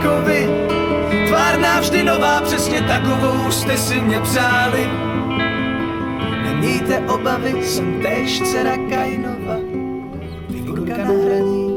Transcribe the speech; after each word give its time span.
jako 0.00 0.22
vy. 0.26 0.48
Tvár 1.28 1.60
navždy 1.60 2.02
nová, 2.02 2.40
přesně 2.40 2.82
takovou 2.82 3.50
jste 3.50 3.76
si 3.76 4.00
mě 4.00 4.20
přáli. 4.20 4.88
Nemějte 6.44 6.98
obavy, 6.98 7.64
jsem 7.64 8.02
též 8.02 8.40
dcera 8.40 8.76
Kainova, 8.76 9.56
figurka 10.52 10.96
na 10.96 11.04
hraní. 11.04 11.69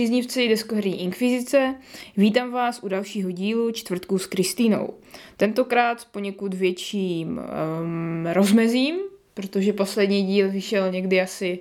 Příznivci 0.00 0.48
deskohry 0.48 0.90
Inkvizice, 0.90 1.74
vítám 2.16 2.52
vás 2.52 2.82
u 2.82 2.88
dalšího 2.88 3.30
dílu 3.30 3.72
Čtvrtku 3.72 4.18
s 4.18 4.26
Kristýnou. 4.26 4.94
Tentokrát 5.36 6.00
s 6.00 6.04
poněkud 6.04 6.54
větším 6.54 7.28
um, 7.38 8.26
rozmezím, 8.32 8.96
protože 9.34 9.72
poslední 9.72 10.26
díl 10.26 10.50
vyšel 10.50 10.90
někdy 10.92 11.20
asi 11.20 11.60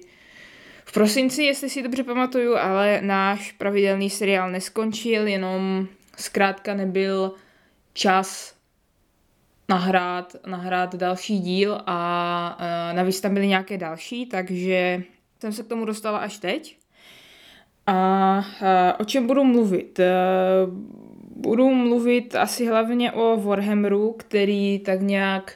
v 0.86 0.94
prosinci, 0.94 1.44
jestli 1.44 1.70
si 1.70 1.84
dobře 1.84 2.04
pamatuju, 2.04 2.56
ale 2.56 3.02
náš 3.02 3.52
pravidelný 3.52 4.10
seriál 4.10 4.52
neskončil, 4.52 5.28
jenom 5.28 5.88
zkrátka 6.18 6.74
nebyl 6.74 7.34
čas 7.94 8.56
nahrát, 9.70 10.36
nahrát 10.46 10.96
další 10.96 11.40
díl 11.40 11.82
a 11.86 12.58
uh, 12.60 12.96
navíc 12.96 13.22
tam 13.22 13.34
byly 13.34 13.48
nějaké 13.48 13.78
další, 13.78 14.26
takže 14.26 15.04
jsem 15.40 15.54
se 15.54 15.64
k 15.64 15.68
tomu 15.68 15.86
dostala 15.86 16.18
až 16.18 16.38
teď. 16.38 16.79
A 17.90 18.96
o 19.00 19.04
čem 19.04 19.28
budu 19.28 19.44
mluvit? 19.44 20.00
E, 20.00 20.14
budu 21.36 21.70
mluvit 21.70 22.36
asi 22.36 22.66
hlavně 22.66 23.12
o 23.12 23.38
Warhammeru, 23.38 24.16
který 24.20 24.80
tak 24.80 25.02
nějak 25.02 25.54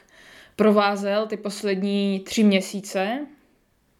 provázel 0.56 1.26
ty 1.26 1.36
poslední 1.36 2.20
tři 2.20 2.44
měsíce. 2.44 3.26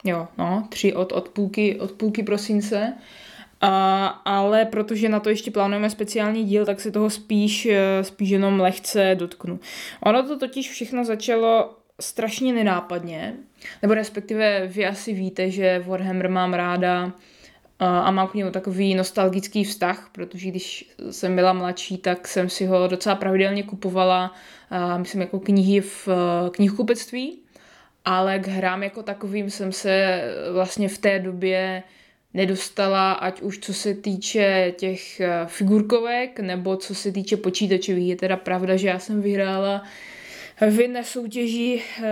Jo, 0.05 0.29
no, 0.39 0.67
tři 0.69 0.95
od, 0.95 1.13
od, 1.13 1.29
půlky, 1.29 1.81
od 1.81 1.93
půlky 1.93 2.23
prosince. 2.23 2.95
A, 3.61 4.07
ale 4.07 4.65
protože 4.65 5.09
na 5.09 5.21
to 5.21 5.31
ještě 5.31 5.51
plánujeme 5.51 5.91
speciální 5.91 6.45
díl, 6.45 6.67
tak 6.67 6.81
se 6.81 6.91
toho 6.91 7.11
spíš, 7.11 7.67
e, 7.67 8.05
spíš 8.05 8.31
jenom 8.31 8.61
lehce 8.61 9.15
dotknu. 9.19 9.61
Ono 10.01 10.23
to 10.23 10.39
totiž 10.39 10.71
všechno 10.71 11.05
začalo 11.05 11.77
strašně 12.01 12.53
nenápadně, 12.53 13.35
nebo 13.83 13.95
respektive 13.95 14.67
vy 14.67 14.87
asi 14.87 15.13
víte, 15.13 15.51
že 15.51 15.85
Warhammer 15.87 16.31
mám 16.31 16.55
ráda 16.55 17.13
a 17.85 18.11
mám 18.11 18.29
k 18.29 18.35
němu 18.35 18.51
takový 18.51 18.95
nostalgický 18.95 19.65
vztah, 19.65 20.09
protože 20.13 20.49
když 20.49 20.91
jsem 21.11 21.37
byla 21.37 21.53
mladší, 21.53 21.99
tak 21.99 22.29
jsem 22.29 22.49
si 22.49 22.67
ho 22.67 22.89
docela 22.89 23.15
pravidelně 23.15 23.63
kupovala, 23.63 24.35
myslím 24.97 25.21
jako 25.21 25.41
knihy 25.41 25.81
v 25.81 26.09
knihkupectví, 26.51 27.39
ale 28.05 28.39
k 28.39 28.47
hrám 28.49 28.83
jako 28.83 29.03
takovým 29.03 29.51
jsem 29.51 29.73
se 29.73 30.23
vlastně 30.53 30.89
v 30.89 30.99
té 30.99 31.19
době 31.19 31.83
nedostala, 32.35 33.13
ať 33.13 33.41
už 33.41 33.59
co 33.59 33.75
se 33.75 33.95
týče 33.95 34.73
těch 34.77 35.21
figurkovek, 35.47 36.41
nebo 36.41 36.77
co 36.77 36.95
se 36.95 37.13
týče 37.13 37.37
počítačových. 37.37 38.09
Je 38.09 38.17
teda 38.17 38.37
pravda, 38.37 38.77
že 38.77 38.89
já 38.89 38.99
jsem 38.99 39.23
vyhrála 39.23 39.79
v 39.79 39.85
jedné 40.81 41.05
soutěži 41.05 41.83
eh, 41.99 42.05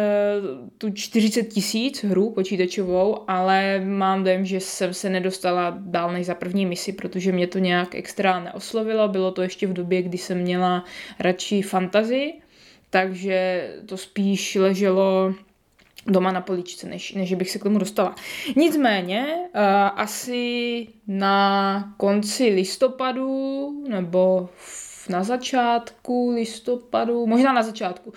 tu 0.78 0.90
40 0.90 1.42
tisíc 1.42 2.04
hru 2.04 2.30
počítačovou, 2.30 3.30
ale 3.30 3.80
mám 3.84 4.24
dojem, 4.24 4.44
že 4.44 4.60
jsem 4.60 4.94
se 4.94 5.10
nedostala 5.10 5.76
dál 5.78 6.12
než 6.12 6.26
za 6.26 6.34
první 6.34 6.66
misi, 6.66 6.92
protože 6.92 7.32
mě 7.32 7.46
to 7.46 7.58
nějak 7.58 7.94
extra 7.94 8.40
neoslovilo. 8.40 9.08
Bylo 9.08 9.30
to 9.30 9.42
ještě 9.42 9.66
v 9.66 9.72
době, 9.72 10.02
kdy 10.02 10.18
jsem 10.18 10.38
měla 10.38 10.84
radši 11.18 11.62
fantazii, 11.62 12.34
takže 12.90 13.68
to 13.86 13.96
spíš 13.96 14.54
leželo 14.54 15.34
doma 16.06 16.32
na 16.32 16.40
poličce, 16.40 16.88
než, 16.88 17.12
než 17.12 17.34
bych 17.34 17.50
se 17.50 17.58
k 17.58 17.62
tomu 17.62 17.78
dostala. 17.78 18.14
Nicméně, 18.56 19.26
uh, 19.26 19.60
asi 19.96 20.86
na 21.06 21.94
konci 21.96 22.44
listopadu 22.44 23.70
nebo 23.88 24.48
v 24.54 24.91
na 25.08 25.22
začátku 25.22 26.30
listopadu, 26.30 27.26
možná 27.26 27.52
na 27.52 27.62
začátku, 27.62 28.12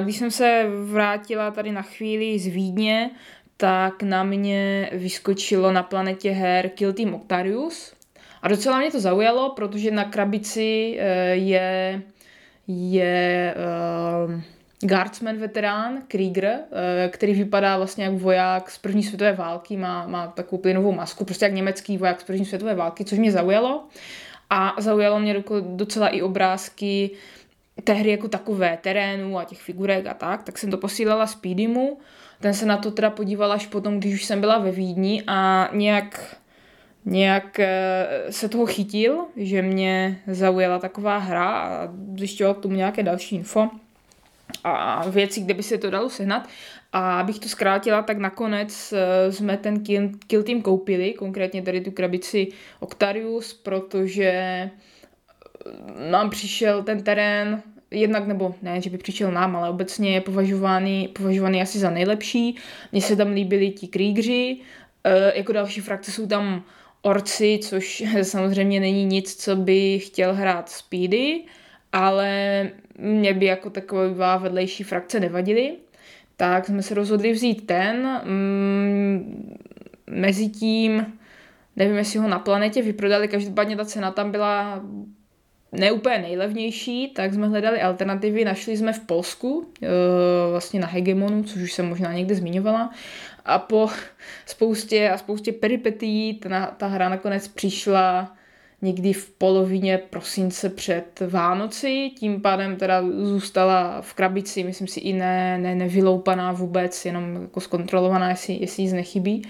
když 0.00 0.16
jsem 0.16 0.30
se 0.30 0.66
vrátila 0.84 1.50
tady 1.50 1.72
na 1.72 1.82
chvíli 1.82 2.38
z 2.38 2.46
Vídně, 2.46 3.10
tak 3.56 4.02
na 4.02 4.22
mě 4.22 4.90
vyskočilo 4.92 5.72
na 5.72 5.82
planetě 5.82 6.30
her 6.30 6.68
Kill 6.68 6.92
Team 6.92 7.14
Octarius. 7.14 7.92
A 8.42 8.48
docela 8.48 8.78
mě 8.78 8.90
to 8.90 9.00
zaujalo, 9.00 9.50
protože 9.50 9.90
na 9.90 10.04
krabici 10.04 10.96
eh, 10.98 11.34
je, 11.34 12.02
je 12.68 13.54
uh, 14.26 14.40
Guardsman 14.80 15.36
veterán, 15.36 16.02
Krieger, 16.08 16.44
uh, 16.44 17.10
který 17.10 17.34
vypadá 17.34 17.76
vlastně 17.76 18.04
jak 18.04 18.14
voják 18.14 18.70
z 18.70 18.78
první 18.78 19.02
světové 19.02 19.32
války, 19.32 19.76
má, 19.76 20.06
má 20.06 20.26
takovou 20.26 20.62
plynovou 20.62 20.92
masku, 20.92 21.24
prostě 21.24 21.44
jak 21.44 21.54
německý 21.54 21.98
voják 21.98 22.20
z 22.20 22.24
první 22.24 22.44
světové 22.44 22.74
války, 22.74 23.04
což 23.04 23.18
mě 23.18 23.32
zaujalo. 23.32 23.84
A 24.50 24.74
zaujalo 24.78 25.20
mě 25.20 25.44
docela 25.60 26.08
i 26.08 26.22
obrázky 26.22 27.10
té 27.84 27.92
hry 27.92 28.10
jako 28.10 28.28
takové, 28.28 28.78
terénu 28.82 29.38
a 29.38 29.44
těch 29.44 29.60
figurek 29.60 30.06
a 30.06 30.14
tak, 30.14 30.42
tak 30.42 30.58
jsem 30.58 30.70
to 30.70 30.78
posílala 30.78 31.26
Speedymu. 31.26 31.98
Ten 32.40 32.54
se 32.54 32.66
na 32.66 32.76
to 32.76 32.90
teda 32.90 33.10
podíval 33.10 33.52
až 33.52 33.66
potom, 33.66 33.98
když 33.98 34.14
už 34.14 34.24
jsem 34.24 34.40
byla 34.40 34.58
ve 34.58 34.70
Vídni 34.70 35.22
a 35.26 35.70
nějak, 35.72 36.36
nějak 37.04 37.60
eh, 37.60 38.08
se 38.30 38.48
toho 38.48 38.66
chytil, 38.66 39.24
že 39.36 39.62
mě 39.62 40.20
zaujala 40.26 40.78
taková 40.78 41.18
hra 41.18 41.50
a 41.50 41.88
zjišťoval 42.16 42.54
k 42.54 42.62
tomu 42.62 42.76
nějaké 42.76 43.02
další 43.02 43.36
info 43.36 43.68
a 44.64 45.08
věci, 45.08 45.40
kde 45.40 45.54
by 45.54 45.62
se 45.62 45.78
to 45.78 45.90
dalo 45.90 46.10
sehnat. 46.10 46.48
A 46.98 47.20
abych 47.20 47.38
to 47.38 47.48
zkrátila, 47.48 48.02
tak 48.02 48.18
nakonec 48.18 48.92
eh, 48.92 49.32
jsme 49.32 49.56
ten 49.56 49.84
kill, 49.84 50.10
kill 50.26 50.42
team 50.42 50.62
koupili, 50.62 51.12
konkrétně 51.12 51.62
tady 51.62 51.80
tu 51.80 51.90
krabici 51.90 52.48
Octarius, 52.80 53.54
protože 53.54 54.24
eh, 54.24 54.70
nám 56.10 56.30
přišel 56.30 56.82
ten 56.82 57.02
terén 57.02 57.62
jednak, 57.90 58.26
nebo 58.26 58.54
ne, 58.62 58.80
že 58.80 58.90
by 58.90 58.98
přišel 58.98 59.32
nám, 59.32 59.56
ale 59.56 59.70
obecně 59.70 60.14
je 60.14 60.20
považovaný, 60.20 61.08
považovaný 61.08 61.62
asi 61.62 61.78
za 61.78 61.90
nejlepší. 61.90 62.56
Mně 62.92 63.02
se 63.02 63.16
tam 63.16 63.32
líbili 63.32 63.70
ti 63.70 63.88
krígři, 63.88 64.56
e, 65.04 65.38
jako 65.38 65.52
další 65.52 65.80
frakce 65.80 66.12
jsou 66.12 66.26
tam 66.26 66.64
orci, 67.02 67.58
což 67.62 68.04
samozřejmě 68.22 68.80
není 68.80 69.04
nic, 69.04 69.36
co 69.36 69.56
by 69.56 69.98
chtěl 69.98 70.34
hrát 70.34 70.68
Speedy, 70.68 71.44
ale 71.92 72.70
mě 72.98 73.34
by 73.34 73.46
jako 73.46 73.70
taková 73.70 74.36
vedlejší 74.36 74.84
frakce 74.84 75.20
nevadily 75.20 75.76
tak 76.36 76.66
jsme 76.66 76.82
se 76.82 76.94
rozhodli 76.94 77.32
vzít 77.32 77.66
ten. 77.66 78.20
Mm, 78.24 79.56
Mezitím, 80.10 81.18
nevím, 81.76 81.96
jestli 81.96 82.18
ho 82.18 82.28
na 82.28 82.38
planetě 82.38 82.82
vyprodali, 82.82 83.28
každopádně 83.28 83.76
ta 83.76 83.84
cena 83.84 84.10
tam 84.10 84.30
byla 84.30 84.82
neúplně 85.72 86.18
nejlevnější, 86.18 87.08
tak 87.08 87.34
jsme 87.34 87.48
hledali 87.48 87.80
alternativy, 87.80 88.44
našli 88.44 88.76
jsme 88.76 88.92
v 88.92 89.00
Polsku, 89.00 89.72
e, 89.82 89.88
vlastně 90.50 90.80
na 90.80 90.86
Hegemonu, 90.86 91.42
což 91.42 91.62
už 91.62 91.72
jsem 91.72 91.88
možná 91.88 92.12
někde 92.12 92.34
zmiňovala, 92.34 92.90
a 93.44 93.58
po 93.58 93.88
spoustě 94.46 95.10
a 95.10 95.18
spoustě 95.18 95.52
peripetí 95.52 96.34
ta, 96.34 96.66
ta 96.66 96.86
hra 96.86 97.08
nakonec 97.08 97.48
přišla 97.48 98.35
někdy 98.82 99.12
v 99.12 99.30
polovině 99.30 99.98
prosince 99.98 100.68
před 100.68 101.22
Vánoci, 101.28 102.10
tím 102.18 102.40
pádem 102.40 102.76
teda 102.76 103.02
zůstala 103.22 104.02
v 104.02 104.14
krabici, 104.14 104.64
myslím 104.64 104.86
si 104.86 105.00
i 105.00 105.12
ne, 105.12 105.58
ne 105.58 105.74
nevyloupaná 105.74 106.52
vůbec, 106.52 107.04
jenom 107.04 107.42
jako 107.42 107.60
zkontrolovaná, 107.60 108.30
jestli, 108.30 108.58
jestli 108.60 108.82
jí 108.82 108.92
nechybí. 108.92 109.42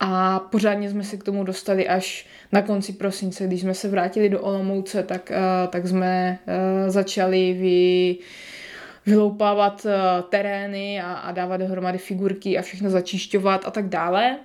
A 0.00 0.38
pořádně 0.38 0.90
jsme 0.90 1.04
se 1.04 1.16
k 1.16 1.24
tomu 1.24 1.44
dostali 1.44 1.88
až 1.88 2.26
na 2.52 2.62
konci 2.62 2.92
prosince, 2.92 3.46
když 3.46 3.60
jsme 3.60 3.74
se 3.74 3.88
vrátili 3.88 4.28
do 4.28 4.40
Olomouce, 4.40 5.02
tak, 5.02 5.30
uh, 5.30 5.70
tak 5.70 5.86
jsme 5.86 6.38
uh, 6.46 6.90
začali 6.90 7.52
vy, 7.52 8.16
vyloupávat 9.06 9.84
uh, 9.84 9.92
terény 10.28 11.00
a, 11.00 11.12
a 11.12 11.32
dávat 11.32 11.56
dohromady 11.56 11.98
figurky 11.98 12.58
a 12.58 12.62
všechno 12.62 12.90
začišťovat 12.90 13.62
a 13.66 13.70
tak 13.70 13.88
dále 13.88 14.38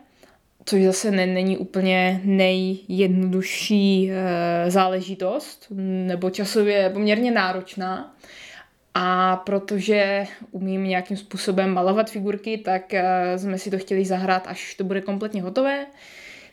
což 0.65 0.83
zase 0.83 1.12
ne, 1.12 1.25
není 1.25 1.57
úplně 1.57 2.21
nejjednodušší 2.24 4.12
e, 4.12 4.71
záležitost, 4.71 5.68
nebo 6.07 6.30
časově 6.30 6.89
poměrně 6.89 7.31
náročná. 7.31 8.15
A 8.94 9.36
protože 9.36 10.27
umím 10.51 10.83
nějakým 10.83 11.18
způsobem 11.18 11.74
malovat 11.74 12.10
figurky, 12.10 12.57
tak 12.57 12.94
e, 12.94 13.04
jsme 13.38 13.57
si 13.57 13.71
to 13.71 13.77
chtěli 13.77 14.06
zahrát, 14.06 14.48
až 14.48 14.75
to 14.75 14.83
bude 14.83 15.01
kompletně 15.01 15.42
hotové, 15.42 15.86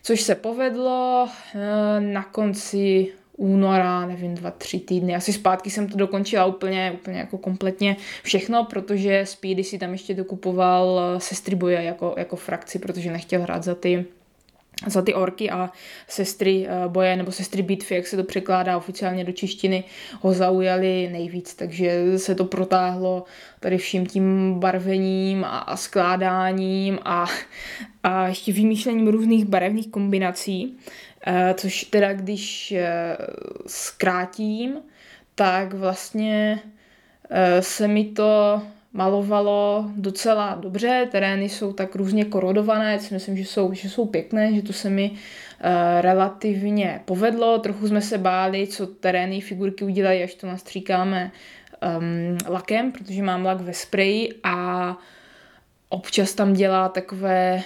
což 0.02 0.20
se 0.20 0.34
povedlo 0.34 1.28
e, 1.54 2.00
na 2.00 2.22
konci 2.22 3.12
února, 3.40 4.06
nevím, 4.06 4.34
dva, 4.34 4.50
tři 4.50 4.80
týdny. 4.80 5.16
Asi 5.16 5.32
zpátky 5.32 5.70
jsem 5.70 5.88
to 5.88 5.96
dokončila 5.96 6.44
úplně, 6.44 6.92
úplně 6.94 7.18
jako 7.18 7.38
kompletně 7.38 7.96
všechno, 8.22 8.64
protože 8.64 9.26
Speedy 9.26 9.64
si 9.64 9.78
tam 9.78 9.92
ještě 9.92 10.14
dokupoval 10.14 11.00
sestry 11.18 11.56
boje 11.56 11.82
jako, 11.82 12.14
jako 12.18 12.36
frakci, 12.36 12.78
protože 12.78 13.12
nechtěl 13.12 13.42
hrát 13.42 13.64
za 13.64 13.74
ty 13.74 14.04
za 14.86 15.02
ty 15.02 15.14
orky 15.14 15.50
a 15.50 15.70
sestry 16.08 16.66
eh, 16.68 16.88
boje 16.88 17.16
nebo 17.16 17.32
sestry 17.32 17.62
bitvy, 17.62 17.96
jak 17.96 18.06
se 18.06 18.16
to 18.16 18.24
překládá 18.24 18.76
oficiálně 18.76 19.24
do 19.24 19.32
češtiny, 19.32 19.84
ho 20.20 20.32
zaujali 20.32 21.08
nejvíc, 21.12 21.54
takže 21.54 22.18
se 22.18 22.34
to 22.34 22.44
protáhlo 22.44 23.24
tady 23.60 23.78
vším 23.78 24.06
tím 24.06 24.54
barvením 24.58 25.44
a, 25.44 25.76
skládáním 25.76 26.98
a, 27.04 27.26
a 28.02 28.28
ještě 28.28 28.52
vymýšlením 28.52 29.08
různých 29.08 29.44
barevných 29.44 29.88
kombinací, 29.88 30.76
eh, 30.78 31.09
což 31.54 31.84
teda 31.84 32.12
když 32.12 32.72
eh, 32.72 33.16
zkrátím, 33.66 34.76
tak 35.34 35.74
vlastně 35.74 36.60
se 37.60 37.88
mi 37.88 38.04
to 38.04 38.62
malovalo 38.92 39.90
docela 39.96 40.54
dobře, 40.54 41.08
terény 41.12 41.48
jsou 41.48 41.72
tak 41.72 41.94
různě 41.94 42.24
korodované, 42.24 42.98
si 42.98 43.14
myslím, 43.14 43.36
že 43.36 43.44
jsou, 43.44 43.72
že 43.72 43.90
jsou 43.90 44.06
pěkné, 44.06 44.54
že 44.54 44.62
to 44.62 44.72
se 44.72 44.90
mi 44.90 45.10
relativně 46.00 47.00
povedlo, 47.04 47.58
trochu 47.58 47.88
jsme 47.88 48.00
se 48.00 48.18
báli, 48.18 48.66
co 48.66 48.86
terény 48.86 49.40
figurky 49.40 49.84
udělají, 49.84 50.22
až 50.22 50.34
to 50.34 50.46
nastříkáme 50.46 51.30
um, 51.98 52.38
lakem, 52.48 52.92
protože 52.92 53.22
mám 53.22 53.44
lak 53.44 53.60
ve 53.60 53.72
spreji 53.72 54.28
a 54.42 54.96
občas 55.88 56.34
tam 56.34 56.52
dělá 56.52 56.88
takové 56.88 57.62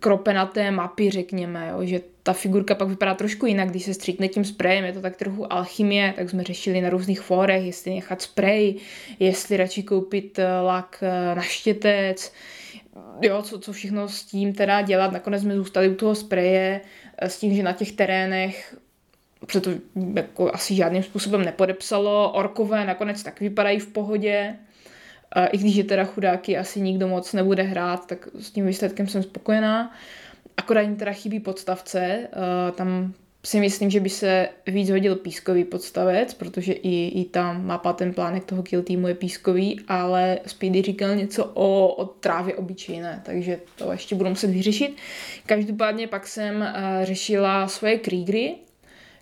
kropenaté 0.00 0.70
mapy, 0.70 1.10
řekněme, 1.10 1.68
jo, 1.72 1.84
že 1.84 2.00
ta 2.22 2.32
figurka 2.32 2.74
pak 2.74 2.88
vypadá 2.88 3.14
trošku 3.14 3.46
jinak, 3.46 3.70
když 3.70 3.84
se 3.84 3.94
stříkne 3.94 4.28
tím 4.28 4.44
sprejem, 4.44 4.84
je 4.84 4.92
to 4.92 5.00
tak 5.00 5.16
trochu 5.16 5.52
alchymie, 5.52 6.12
tak 6.16 6.30
jsme 6.30 6.44
řešili 6.44 6.80
na 6.80 6.90
různých 6.90 7.20
fórech, 7.20 7.66
jestli 7.66 7.94
nechat 7.94 8.22
sprej, 8.22 8.76
jestli 9.18 9.56
radši 9.56 9.82
koupit 9.82 10.38
eh, 10.38 10.60
lak 10.60 10.98
eh, 11.02 11.34
na 11.34 11.42
štětec, 11.42 12.32
jo, 13.22 13.42
co, 13.42 13.58
co 13.58 13.72
všechno 13.72 14.08
s 14.08 14.24
tím 14.24 14.54
teda 14.54 14.82
dělat. 14.82 15.12
Nakonec 15.12 15.42
jsme 15.42 15.56
zůstali 15.56 15.88
u 15.88 15.94
toho 15.94 16.14
spreje 16.14 16.80
eh, 17.18 17.28
s 17.28 17.38
tím, 17.38 17.54
že 17.54 17.62
na 17.62 17.72
těch 17.72 17.92
terénech 17.92 18.76
se 19.50 19.60
to 19.60 19.70
jako 20.14 20.54
asi 20.54 20.74
žádným 20.74 21.02
způsobem 21.02 21.44
nepodepsalo. 21.44 22.32
Orkové 22.32 22.84
nakonec 22.84 23.22
tak 23.22 23.40
vypadají 23.40 23.78
v 23.78 23.86
pohodě. 23.86 24.56
I 25.44 25.58
když 25.58 25.76
je 25.76 25.84
teda 25.84 26.04
chudáky 26.04 26.58
asi 26.58 26.80
nikdo 26.80 27.08
moc 27.08 27.32
nebude 27.32 27.62
hrát, 27.62 28.06
tak 28.06 28.28
s 28.34 28.50
tím 28.50 28.66
výsledkem 28.66 29.06
jsem 29.06 29.22
spokojená. 29.22 29.92
Akorát 30.56 30.80
jim 30.80 30.96
teda 30.96 31.12
chybí 31.12 31.40
podstavce, 31.40 32.00
eh, 32.00 32.28
tam 32.72 33.12
si 33.46 33.60
myslím, 33.60 33.90
že 33.90 34.00
by 34.00 34.10
se 34.10 34.48
víc 34.66 34.90
hodil 34.90 35.16
pískový 35.16 35.64
podstavec, 35.64 36.34
protože 36.34 36.72
i, 36.72 37.20
i 37.20 37.24
tam 37.24 37.66
mapa, 37.66 37.92
ten 37.92 38.14
plánek 38.14 38.44
toho 38.44 38.62
kill 38.62 38.82
týmu 38.82 39.08
je 39.08 39.14
pískový, 39.14 39.80
ale 39.88 40.38
Speedy 40.46 40.82
říkal 40.82 41.14
něco 41.14 41.44
o, 41.44 41.94
o 41.94 42.04
trávě 42.04 42.54
obyčejné, 42.54 43.22
takže 43.24 43.60
to 43.76 43.92
ještě 43.92 44.14
budu 44.14 44.30
muset 44.30 44.50
vyřešit. 44.50 44.96
Každopádně 45.46 46.08
pak 46.08 46.26
jsem 46.26 46.56
uh, 46.56 46.66
řešila 47.02 47.68
svoje 47.68 47.98
Kriegry, 47.98 48.54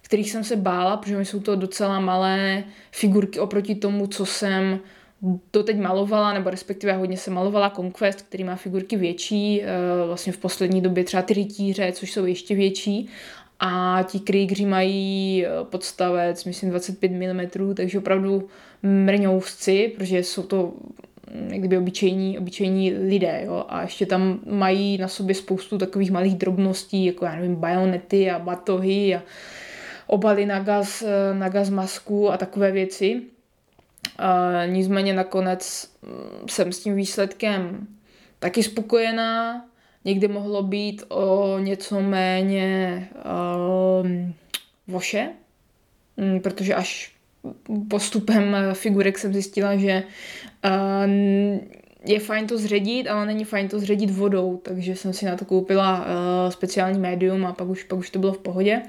kterých 0.03 0.31
jsem 0.31 0.45
se 0.45 0.57
bála, 0.57 0.97
protože 0.97 1.25
jsou 1.25 1.41
to 1.41 1.57
docela 1.57 2.01
malé 2.01 2.65
figurky 2.91 3.41
oproti 3.41 3.75
tomu, 3.75 4.07
co 4.07 4.27
jsem 4.27 4.81
to 5.51 5.63
teď 5.63 5.79
malovala, 5.79 6.33
nebo 6.33 6.51
respektive 6.51 6.93
hodně 6.93 7.17
se 7.17 7.31
malovala 7.31 7.71
Conquest, 7.71 8.23
který 8.23 8.45
má 8.45 8.57
figurky 8.57 8.97
větší, 8.97 9.63
eh, 9.63 9.67
vlastně 10.07 10.33
v 10.33 10.39
poslední 10.39 10.81
době 10.81 11.05
třeba 11.05 11.23
ty 11.23 11.35
rytíře, 11.35 11.93
což 11.93 12.13
jsou 12.13 12.27
ještě 12.27 12.55
větší 12.55 13.09
a 13.61 14.03
ti 14.11 14.21
Kriegři 14.21 14.67
mají 14.67 15.45
eh, 15.47 15.49
podstavec, 15.65 16.45
myslím 16.45 16.71
25 16.71 17.13
mm, 17.13 17.75
takže 17.75 17.99
opravdu 17.99 18.49
mrňousci, 18.83 19.93
protože 19.97 20.19
jsou 20.19 20.43
to 20.43 20.73
mm, 21.35 21.49
jak 21.53 21.59
kdyby 21.59 21.79
obyčejní, 21.79 22.39
obyčejní 22.39 22.93
lidé, 22.93 23.43
jo? 23.45 23.65
a 23.69 23.83
ještě 23.83 24.07
tam 24.07 24.41
mají 24.47 24.99
na 24.99 25.09
sobě 25.09 25.35
spoustu 25.35 25.79
takových 25.79 26.11
malých 26.11 26.35
drobností, 26.35 27.05
jako 27.05 27.25
já 27.25 27.37
nevím, 27.37 27.57
bajonety 27.57 28.31
a 28.31 28.39
batohy 28.39 29.15
a 29.15 29.23
obaly 30.07 30.47
na 30.47 30.59
gaz, 30.59 31.03
eh, 31.03 31.35
na 31.35 31.49
gaz 31.49 31.71
masku 31.71 32.31
a 32.31 32.37
takové 32.37 32.73
věci. 32.73 33.23
A 34.19 34.51
nicméně 34.67 35.13
nakonec 35.13 35.91
mm, 36.03 36.49
jsem 36.49 36.73
s 36.73 36.79
tím 36.81 36.97
výsledkem 36.97 37.87
taky 38.39 38.63
spokojená. 38.63 39.65
Někdy 40.05 40.29
mohlo 40.29 40.63
být 40.63 41.03
o 41.09 41.59
něco 41.59 42.01
méně 42.01 43.09
um, 44.03 44.35
voše, 44.87 45.29
mm, 46.17 46.41
protože 46.41 46.75
až 46.75 47.13
postupem 47.91 48.57
figurek 48.73 49.19
jsem 49.19 49.33
zjistila, 49.33 49.77
že 49.77 50.03
uh, 50.65 51.11
je 52.05 52.21
fajn 52.21 52.47
to 52.47 52.59
zředit, 52.59 53.09
ale 53.09 53.27
není 53.27 53.45
fajn 53.45 53.69
to 53.69 53.81
zředit 53.81 54.11
vodou, 54.11 54.61
takže 54.63 54.97
jsem 54.97 55.13
si 55.13 55.27
na 55.27 55.37
to 55.37 55.45
koupila 55.45 56.01
uh, 56.01 56.53
speciální 56.53 56.99
médium 56.99 57.47
a 57.47 57.53
pak 57.53 57.69
už, 57.69 57.83
pak 57.83 57.99
už 57.99 58.11
to 58.11 58.19
bylo 58.19 58.33
v 58.33 58.39
pohodě. 58.39 58.83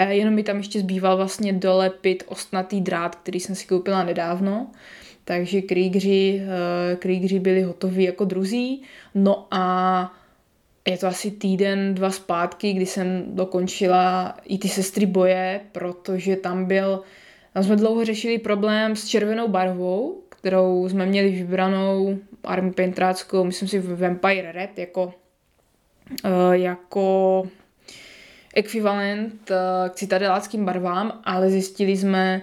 Uh, 0.00 0.08
jenom 0.08 0.34
mi 0.34 0.42
tam 0.42 0.56
ještě 0.56 0.80
zbýval 0.80 1.16
vlastně 1.16 1.52
dolepit 1.52 2.22
ostnatý 2.26 2.80
drát, 2.80 3.16
který 3.16 3.40
jsem 3.40 3.54
si 3.54 3.66
koupila 3.66 4.04
nedávno. 4.04 4.70
Takže 5.24 5.62
Kriegři, 5.62 6.42
uh, 6.42 6.98
Kriegři 6.98 7.38
byli 7.38 7.62
hotoví 7.62 8.04
jako 8.04 8.24
druzí. 8.24 8.82
No 9.14 9.46
a 9.50 10.12
je 10.88 10.98
to 10.98 11.06
asi 11.06 11.30
týden, 11.30 11.94
dva 11.94 12.10
zpátky, 12.10 12.72
kdy 12.72 12.86
jsem 12.86 13.24
dokončila 13.26 14.36
i 14.44 14.58
ty 14.58 14.68
sestry 14.68 15.06
boje, 15.06 15.60
protože 15.72 16.36
tam 16.36 16.64
byl, 16.64 17.00
tam 17.54 17.64
jsme 17.64 17.76
dlouho 17.76 18.04
řešili 18.04 18.38
problém 18.38 18.96
s 18.96 19.06
červenou 19.06 19.48
barvou, 19.48 20.22
kterou 20.46 20.88
jsme 20.88 21.06
měli 21.06 21.30
vybranou 21.30 22.18
Army 22.44 22.72
Pentráckou, 22.72 23.44
myslím 23.44 23.68
si 23.68 23.80
Vampire 23.80 24.52
Red 24.52 24.78
jako, 24.78 25.14
uh, 26.24 26.52
jako 26.52 27.48
ekvivalent 28.54 29.50
uh, 29.50 29.88
k 29.88 29.94
citadeláckým 29.94 30.64
barvám, 30.64 31.20
ale 31.24 31.50
zjistili 31.50 31.96
jsme, 31.96 32.42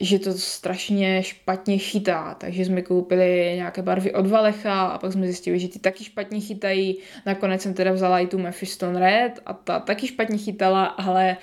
že 0.00 0.18
to 0.18 0.32
strašně 0.32 1.22
špatně 1.22 1.78
chytá, 1.78 2.34
takže 2.34 2.64
jsme 2.64 2.82
koupili 2.82 3.52
nějaké 3.54 3.82
barvy 3.82 4.12
od 4.14 4.26
Valecha 4.26 4.86
a 4.86 4.98
pak 4.98 5.12
jsme 5.12 5.26
zjistili, 5.26 5.58
že 5.58 5.68
ty 5.68 5.78
taky 5.78 6.04
špatně 6.04 6.40
chytají. 6.40 6.98
Nakonec 7.26 7.62
jsem 7.62 7.74
teda 7.74 7.92
vzala 7.92 8.20
i 8.20 8.26
tu 8.26 8.38
Mephiston 8.38 8.96
Red 8.96 9.40
a 9.46 9.52
ta 9.52 9.78
taky 9.78 10.06
špatně 10.06 10.38
chytala, 10.38 10.84
ale 10.84 11.36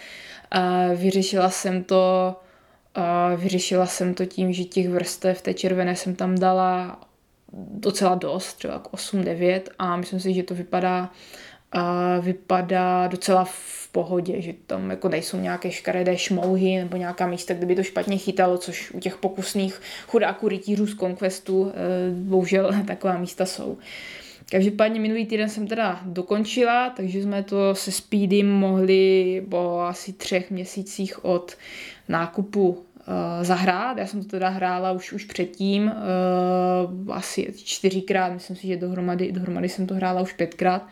uh, 0.56 1.00
vyřešila 1.00 1.50
jsem 1.50 1.84
to 1.84 2.36
a 2.98 3.36
vyřešila 3.36 3.86
jsem 3.86 4.14
to 4.14 4.26
tím, 4.26 4.54
že 4.54 4.64
těch 4.64 4.90
vrstev 4.90 5.42
té 5.42 5.54
červené 5.54 5.96
jsem 5.96 6.16
tam 6.16 6.36
dala 6.36 7.00
docela 7.54 8.16
dost, 8.16 8.54
třeba 8.54 8.84
8-9 8.84 9.62
a 9.80 9.96
myslím 9.96 10.20
si, 10.20 10.34
že 10.34 10.44
to 10.44 10.56
vypadá 10.56 11.12
a 11.72 12.20
vypadá 12.20 13.08
docela 13.08 13.46
v 13.46 13.88
pohodě, 13.92 14.42
že 14.42 14.54
tam 14.68 14.90
jako 14.90 15.10
nejsou 15.10 15.38
nějaké 15.38 15.72
škaredé 15.72 16.18
šmouhy 16.18 16.78
nebo 16.78 16.98
nějaká 16.98 17.28
místa, 17.28 17.54
kde 17.54 17.66
by 17.66 17.76
to 17.76 17.84
špatně 17.84 18.18
chytalo, 18.18 18.58
což 18.58 18.92
u 18.92 19.00
těch 19.00 19.18
pokusných 19.18 19.82
chudáků 20.08 20.48
rytířů 20.48 20.88
z 20.88 20.96
Conquestu 20.96 21.72
eh, 21.72 21.74
bohužel 22.12 22.72
taková 22.88 23.18
místa 23.18 23.46
jsou. 23.46 23.78
Každopádně 24.52 25.00
minulý 25.00 25.26
týden 25.26 25.50
jsem 25.50 25.68
teda 25.68 26.02
dokončila, 26.06 26.90
takže 26.90 27.22
jsme 27.22 27.44
to 27.44 27.76
se 27.76 27.92
Speedym 27.92 28.52
mohli 28.52 29.46
po 29.50 29.80
asi 29.80 30.14
třech 30.14 30.52
měsících 30.52 31.26
od 31.26 31.58
nákupu 32.08 32.87
zahrát. 33.42 33.98
Já 33.98 34.06
jsem 34.06 34.24
to 34.24 34.30
teda 34.30 34.50
hrála 34.50 34.92
už, 34.92 35.14
už 35.14 35.26
předtím, 35.26 35.92
uh, 37.06 37.16
asi 37.16 37.54
čtyřikrát, 37.64 38.34
myslím 38.34 38.56
si, 38.56 38.68
že 38.68 38.78
dohromady, 38.78 39.32
dohromady 39.32 39.70
jsem 39.70 39.88
to 39.88 39.96
hrála 39.96 40.22
už 40.22 40.34
pětkrát. 40.34 40.88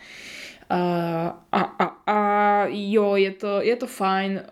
Uh, 0.70 1.32
a, 1.52 1.60
a, 1.78 1.96
a 2.06 2.66
jo, 2.68 3.16
je 3.16 3.30
to, 3.30 3.62
je 3.62 3.76
to 3.76 3.86
fajn. 3.86 4.42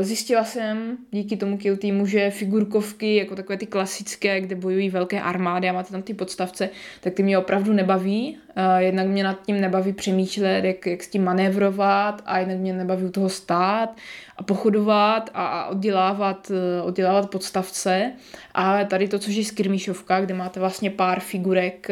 Zjistila 0.00 0.44
jsem 0.44 0.96
díky 1.10 1.36
tomu 1.36 1.58
kill 1.58 1.76
týmu, 1.76 2.06
že 2.06 2.30
figurkovky, 2.30 3.16
jako 3.16 3.36
takové 3.36 3.56
ty 3.56 3.66
klasické, 3.66 4.40
kde 4.40 4.56
bojují 4.56 4.90
velké 4.90 5.20
armády 5.20 5.68
a 5.68 5.72
máte 5.72 5.92
tam 5.92 6.02
ty 6.02 6.14
podstavce, 6.14 6.68
tak 7.00 7.14
ty 7.14 7.22
mě 7.22 7.38
opravdu 7.38 7.72
nebaví. 7.72 8.38
Jednak 8.78 9.06
mě 9.06 9.24
nad 9.24 9.42
tím 9.46 9.60
nebaví 9.60 9.92
přemýšlet, 9.92 10.64
jak, 10.64 10.86
jak 10.86 11.02
s 11.02 11.08
tím 11.08 11.24
manévrovat 11.24 12.22
a 12.26 12.38
jednak 12.38 12.58
mě 12.58 12.72
nebaví 12.72 13.04
u 13.04 13.10
toho 13.10 13.28
stát 13.28 13.96
a 14.36 14.42
pochodovat 14.42 15.30
a, 15.34 15.46
a 15.46 15.66
oddělávat, 15.66 16.52
oddělávat 16.84 17.30
podstavce. 17.30 18.12
A 18.54 18.84
tady 18.84 19.08
to, 19.08 19.18
což 19.18 19.34
je 19.34 19.44
skirmišovka, 19.44 20.20
kde 20.20 20.34
máte 20.34 20.60
vlastně 20.60 20.90
pár 20.90 21.20
figurek, 21.20 21.88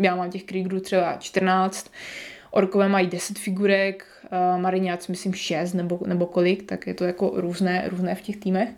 já 0.00 0.16
mám 0.16 0.30
těch 0.30 0.44
Kriegerů 0.44 0.80
třeba 0.80 1.16
14, 1.18 1.90
Orkové 2.50 2.88
mají 2.88 3.06
10 3.06 3.38
figurek, 3.38 4.06
uh, 4.32 4.60
Mariňáci 4.60 5.12
myslím 5.12 5.34
6 5.34 5.72
nebo, 5.72 6.00
nebo 6.06 6.26
kolik, 6.26 6.62
tak 6.62 6.86
je 6.86 6.94
to 6.94 7.04
jako 7.04 7.32
různé, 7.34 7.88
různé 7.88 8.14
v 8.14 8.20
těch 8.20 8.36
týmech. 8.36 8.68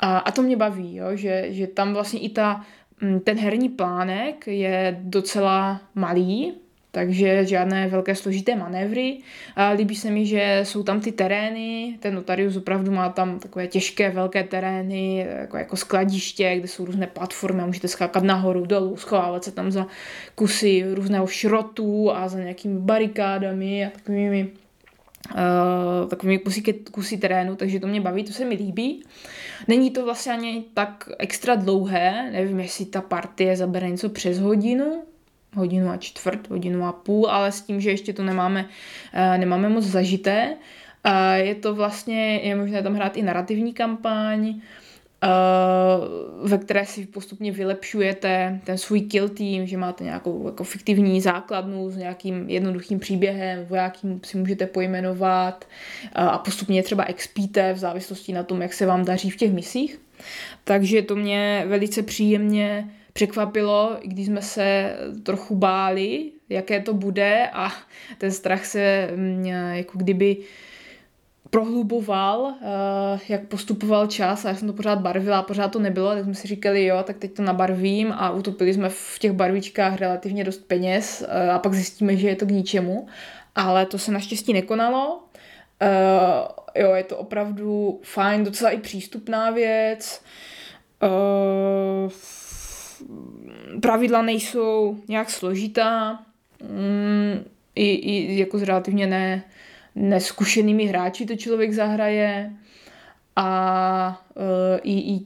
A, 0.00 0.18
a 0.18 0.30
to 0.30 0.42
mě 0.42 0.56
baví, 0.56 0.96
jo, 0.96 1.16
že, 1.16 1.46
že 1.48 1.66
tam 1.66 1.92
vlastně 1.94 2.20
i 2.20 2.28
ta, 2.28 2.64
mm, 3.00 3.20
ten 3.20 3.38
herní 3.38 3.68
plánek 3.68 4.46
je 4.46 4.96
docela 5.00 5.80
malý, 5.94 6.54
takže 6.94 7.44
žádné 7.44 7.88
velké 7.88 8.14
složité 8.14 8.56
manévry. 8.56 9.18
A 9.56 9.70
líbí 9.70 9.96
se 9.96 10.10
mi, 10.10 10.26
že 10.26 10.60
jsou 10.62 10.82
tam 10.82 11.00
ty 11.00 11.12
terény, 11.12 11.96
ten 12.00 12.14
notarius 12.14 12.56
opravdu 12.56 12.92
má 12.92 13.08
tam 13.08 13.38
takové 13.38 13.66
těžké 13.66 14.10
velké 14.10 14.44
terény, 14.44 15.26
jako, 15.40 15.56
jako 15.56 15.76
skladiště, 15.76 16.56
kde 16.58 16.68
jsou 16.68 16.84
různé 16.84 17.06
platformy 17.06 17.62
a 17.62 17.66
můžete 17.66 17.88
skákat 17.88 18.22
nahoru, 18.22 18.66
dolů, 18.66 18.96
schovávat 18.96 19.44
se 19.44 19.52
tam 19.52 19.70
za 19.70 19.86
kusy 20.34 20.84
různého 20.94 21.26
šrotu 21.26 22.12
a 22.12 22.28
za 22.28 22.38
nějakými 22.38 22.80
barikádami 22.80 23.86
a 23.86 23.90
takovými 23.90 24.48
uh, 25.34 26.08
takovými 26.08 26.38
kusy, 26.38 26.62
kusy 26.72 27.16
terénu, 27.18 27.56
takže 27.56 27.80
to 27.80 27.86
mě 27.86 28.00
baví, 28.00 28.24
to 28.24 28.32
se 28.32 28.44
mi 28.44 28.54
líbí. 28.54 29.04
Není 29.68 29.90
to 29.90 30.04
vlastně 30.04 30.32
ani 30.32 30.64
tak 30.74 31.08
extra 31.18 31.54
dlouhé, 31.54 32.30
nevím, 32.32 32.60
jestli 32.60 32.84
ta 32.84 33.00
partie 33.00 33.56
zabere 33.56 33.90
něco 33.90 34.08
přes 34.08 34.38
hodinu, 34.38 35.02
hodinu 35.54 35.90
a 35.90 35.96
čtvrt, 35.96 36.50
hodinu 36.50 36.84
a 36.84 36.92
půl, 36.92 37.30
ale 37.30 37.52
s 37.52 37.60
tím, 37.60 37.80
že 37.80 37.90
ještě 37.90 38.12
to 38.12 38.22
nemáme, 38.22 38.64
uh, 38.64 39.38
nemáme 39.38 39.68
moc 39.68 39.84
zažité. 39.84 40.54
Uh, 41.06 41.12
je 41.32 41.54
to 41.54 41.74
vlastně, 41.74 42.40
je 42.42 42.56
možné 42.56 42.82
tam 42.82 42.94
hrát 42.94 43.16
i 43.16 43.22
narrativní 43.22 43.72
kampaň, 43.72 44.54
Uh, 45.24 46.48
ve 46.48 46.58
které 46.58 46.86
si 46.86 47.06
postupně 47.06 47.52
vylepšujete 47.52 48.60
ten 48.64 48.78
svůj 48.78 49.00
kill 49.00 49.28
tým, 49.28 49.66
že 49.66 49.76
máte 49.76 50.04
nějakou 50.04 50.46
jako 50.46 50.64
fiktivní 50.64 51.20
základnu 51.20 51.90
s 51.90 51.96
nějakým 51.96 52.50
jednoduchým 52.50 52.98
příběhem, 52.98 53.66
vojákým 53.66 54.20
si 54.24 54.38
můžete 54.38 54.66
pojmenovat 54.66 55.64
a 56.12 56.38
postupně 56.38 56.82
třeba 56.82 57.04
expíte 57.04 57.72
v 57.72 57.78
závislosti 57.78 58.32
na 58.32 58.42
tom, 58.42 58.62
jak 58.62 58.72
se 58.72 58.86
vám 58.86 59.04
daří 59.04 59.30
v 59.30 59.36
těch 59.36 59.52
misích. 59.52 60.00
Takže 60.64 61.02
to 61.02 61.16
mě 61.16 61.64
velice 61.68 62.02
příjemně 62.02 62.90
překvapilo, 63.12 63.96
když 64.04 64.26
jsme 64.26 64.42
se 64.42 64.96
trochu 65.22 65.54
báli, 65.54 66.32
jaké 66.48 66.80
to 66.80 66.94
bude 66.94 67.48
a 67.52 67.72
ten 68.18 68.32
strach 68.32 68.64
se 68.64 69.08
mm, 69.16 69.46
jako 69.72 69.98
kdyby 69.98 70.36
prohluboval, 71.50 72.54
eh, 72.62 73.20
jak 73.28 73.46
postupoval 73.48 74.06
čas 74.06 74.44
a 74.44 74.48
já 74.48 74.54
jsem 74.54 74.68
to 74.68 74.74
pořád 74.74 74.98
barvila 74.98 75.38
a 75.38 75.42
pořád 75.42 75.68
to 75.68 75.78
nebylo, 75.78 76.14
tak 76.14 76.24
jsme 76.24 76.34
si 76.34 76.48
říkali, 76.48 76.84
jo, 76.84 77.02
tak 77.02 77.16
teď 77.18 77.32
to 77.32 77.42
nabarvím 77.42 78.12
a 78.12 78.30
utopili 78.30 78.74
jsme 78.74 78.88
v 78.88 79.18
těch 79.18 79.32
barvičkách 79.32 79.98
relativně 79.98 80.44
dost 80.44 80.64
peněz 80.66 81.24
eh, 81.28 81.50
a 81.50 81.58
pak 81.58 81.74
zjistíme, 81.74 82.16
že 82.16 82.28
je 82.28 82.36
to 82.36 82.46
k 82.46 82.50
ničemu. 82.50 83.06
Ale 83.54 83.86
to 83.86 83.98
se 83.98 84.12
naštěstí 84.12 84.52
nekonalo. 84.52 85.22
Uh, 85.82 86.82
jo, 86.82 86.94
je 86.94 87.04
to 87.04 87.16
opravdu 87.16 88.00
fajn, 88.02 88.44
docela 88.44 88.70
i 88.70 88.78
přístupná 88.78 89.50
věc. 89.50 90.22
Uh, 91.02 92.10
pravidla 93.82 94.22
nejsou 94.22 94.98
nějak 95.08 95.30
složitá. 95.30 96.22
Mm, 96.62 97.44
i, 97.74 97.94
i 97.94 98.38
jako 98.38 98.58
z 98.58 98.62
relativně 98.62 99.06
ne, 99.06 99.42
neskušenými 99.94 100.84
hráči 100.84 101.26
to 101.26 101.36
člověk 101.36 101.72
zahraje 101.72 102.52
a 103.36 104.22
uh, 104.34 104.78
i, 104.82 105.14
i 105.14 105.20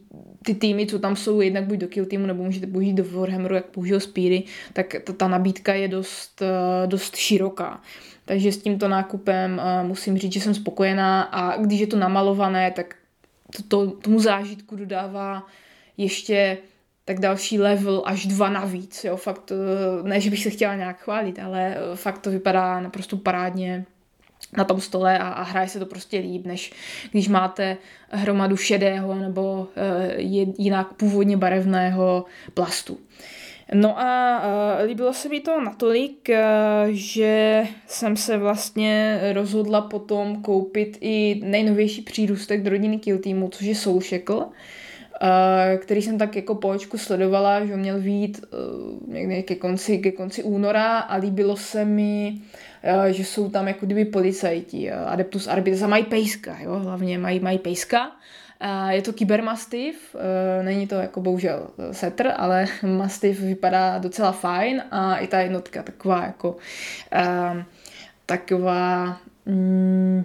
ty 0.44 0.54
týmy, 0.54 0.86
co 0.86 0.98
tam 0.98 1.16
jsou, 1.16 1.40
jednak 1.40 1.64
buď 1.64 1.78
do 1.78 1.88
Kill 1.88 2.06
týmu, 2.06 2.26
nebo 2.26 2.44
můžete 2.44 2.66
použít 2.66 2.92
do 2.92 3.04
Warhammeru, 3.04 3.54
jak 3.54 3.66
použil 3.66 4.00
Speedy, 4.00 4.42
tak 4.72 4.96
ta, 5.04 5.12
ta 5.12 5.28
nabídka 5.28 5.74
je 5.74 5.88
dost, 5.88 6.42
uh, 6.42 6.90
dost 6.90 7.16
široká. 7.16 7.80
Takže 8.24 8.52
s 8.52 8.58
tímto 8.58 8.88
nákupem 8.88 9.60
uh, 9.60 9.88
musím 9.88 10.18
říct, 10.18 10.32
že 10.32 10.40
jsem 10.40 10.54
spokojená 10.54 11.22
a 11.22 11.56
když 11.56 11.80
je 11.80 11.86
to 11.86 11.96
namalované, 11.96 12.70
tak 12.70 12.94
to, 13.56 13.62
to, 13.62 13.90
tomu 13.90 14.20
zážitku 14.20 14.76
dodává 14.76 15.46
ještě 15.96 16.58
tak 17.06 17.20
další 17.20 17.58
level 17.58 18.02
až 18.06 18.26
dva 18.26 18.48
navíc. 18.48 19.04
Jo. 19.04 19.16
Fakt, 19.16 19.52
ne, 20.02 20.20
že 20.20 20.30
bych 20.30 20.42
se 20.42 20.50
chtěla 20.50 20.74
nějak 20.74 20.98
chválit, 20.98 21.38
ale 21.38 21.76
fakt 21.94 22.18
to 22.18 22.30
vypadá 22.30 22.80
naprosto 22.80 23.16
parádně 23.16 23.86
na 24.56 24.64
tom 24.64 24.80
stole 24.80 25.18
a, 25.18 25.28
a 25.28 25.42
hraje 25.42 25.68
se 25.68 25.78
to 25.78 25.86
prostě 25.86 26.18
líp, 26.18 26.46
než 26.46 26.72
když 27.10 27.28
máte 27.28 27.76
hromadu 28.10 28.56
šedého 28.56 29.14
nebo 29.14 29.42
uh, 29.52 30.54
jinak 30.58 30.92
původně 30.92 31.36
barevného 31.36 32.24
plastu. 32.54 32.98
No 33.74 34.00
a 34.00 34.42
uh, 34.44 34.86
líbilo 34.86 35.12
se 35.12 35.28
mi 35.28 35.40
to 35.40 35.60
natolik, 35.60 36.28
uh, 36.28 36.36
že 36.90 37.64
jsem 37.86 38.16
se 38.16 38.38
vlastně 38.38 39.20
rozhodla 39.32 39.80
potom 39.80 40.42
koupit 40.42 40.98
i 41.00 41.40
nejnovější 41.44 42.02
přírůstek 42.02 42.62
do 42.62 42.70
rodiny 42.70 42.98
Kill 42.98 43.18
Teamu, 43.18 43.48
což 43.48 43.66
je 43.66 43.74
Soul 43.74 44.00
Shackle, 44.00 44.36
uh, 44.36 44.52
který 45.78 46.02
jsem 46.02 46.18
tak 46.18 46.36
jako 46.36 46.54
po 46.54 46.68
očku 46.68 46.98
sledovala, 46.98 47.64
že 47.64 47.76
měl 47.76 48.00
vít 48.00 48.44
uh, 48.52 49.14
někde 49.14 49.42
ke 49.42 49.54
konci, 49.54 49.98
ke 49.98 50.12
konci 50.12 50.42
února 50.42 50.98
a 50.98 51.16
líbilo 51.16 51.56
se 51.56 51.84
mi 51.84 52.40
Eh, 52.86 53.12
že 53.12 53.24
jsou 53.24 53.50
tam 53.50 53.68
jako 53.68 53.86
kdyby 53.86 54.04
policajti, 54.04 54.90
eh, 54.90 54.94
Adeptus 54.94 55.46
Arbitres 55.46 55.82
a 55.82 55.86
mají 55.86 56.04
pejska, 56.04 56.56
jo, 56.60 56.78
hlavně 56.78 57.18
mají, 57.18 57.40
mají 57.40 57.58
pejska. 57.58 58.12
Eh, 58.60 58.94
je 58.94 59.02
to 59.02 59.12
Kybermastiff, 59.12 60.16
není 60.62 60.86
to 60.86 60.94
jako 60.94 61.20
bohužel 61.20 61.68
setr, 61.92 62.32
ale 62.36 62.66
Mastiff 62.82 63.40
vypadá 63.40 63.98
docela 63.98 64.32
fajn 64.32 64.82
a 64.90 65.16
i 65.16 65.26
ta 65.26 65.40
jednotka 65.40 65.82
taková 65.82 66.22
jako 66.22 66.56
taková 68.26 69.18
mm, 69.46 70.24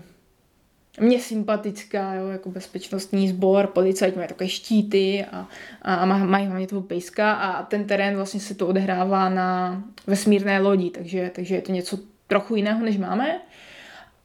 mě 1.02 1.20
sympatická, 1.20 2.14
jo, 2.14 2.28
jako 2.28 2.50
bezpečnostní 2.50 3.30
sbor, 3.30 3.68
policajti 3.68 4.18
mají 4.18 4.28
takové 4.28 4.50
štíty 4.50 5.26
a, 5.32 5.50
a, 5.82 6.06
mají 6.06 6.48
hlavně 6.48 6.68
toho 6.68 6.82
pejska 6.82 7.32
a 7.34 7.64
ten 7.64 7.86
terén 7.86 8.16
vlastně 8.16 8.40
se 8.40 8.56
to 8.56 8.68
odehrává 8.68 9.30
na 9.30 9.84
vesmírné 10.08 10.60
lodi, 10.60 10.90
takže, 10.90 11.32
takže 11.36 11.56
je 11.56 11.62
to 11.62 11.72
něco 11.72 11.98
trochu 12.28 12.56
jiného, 12.56 12.86
než 12.86 12.98
máme. 12.98 13.40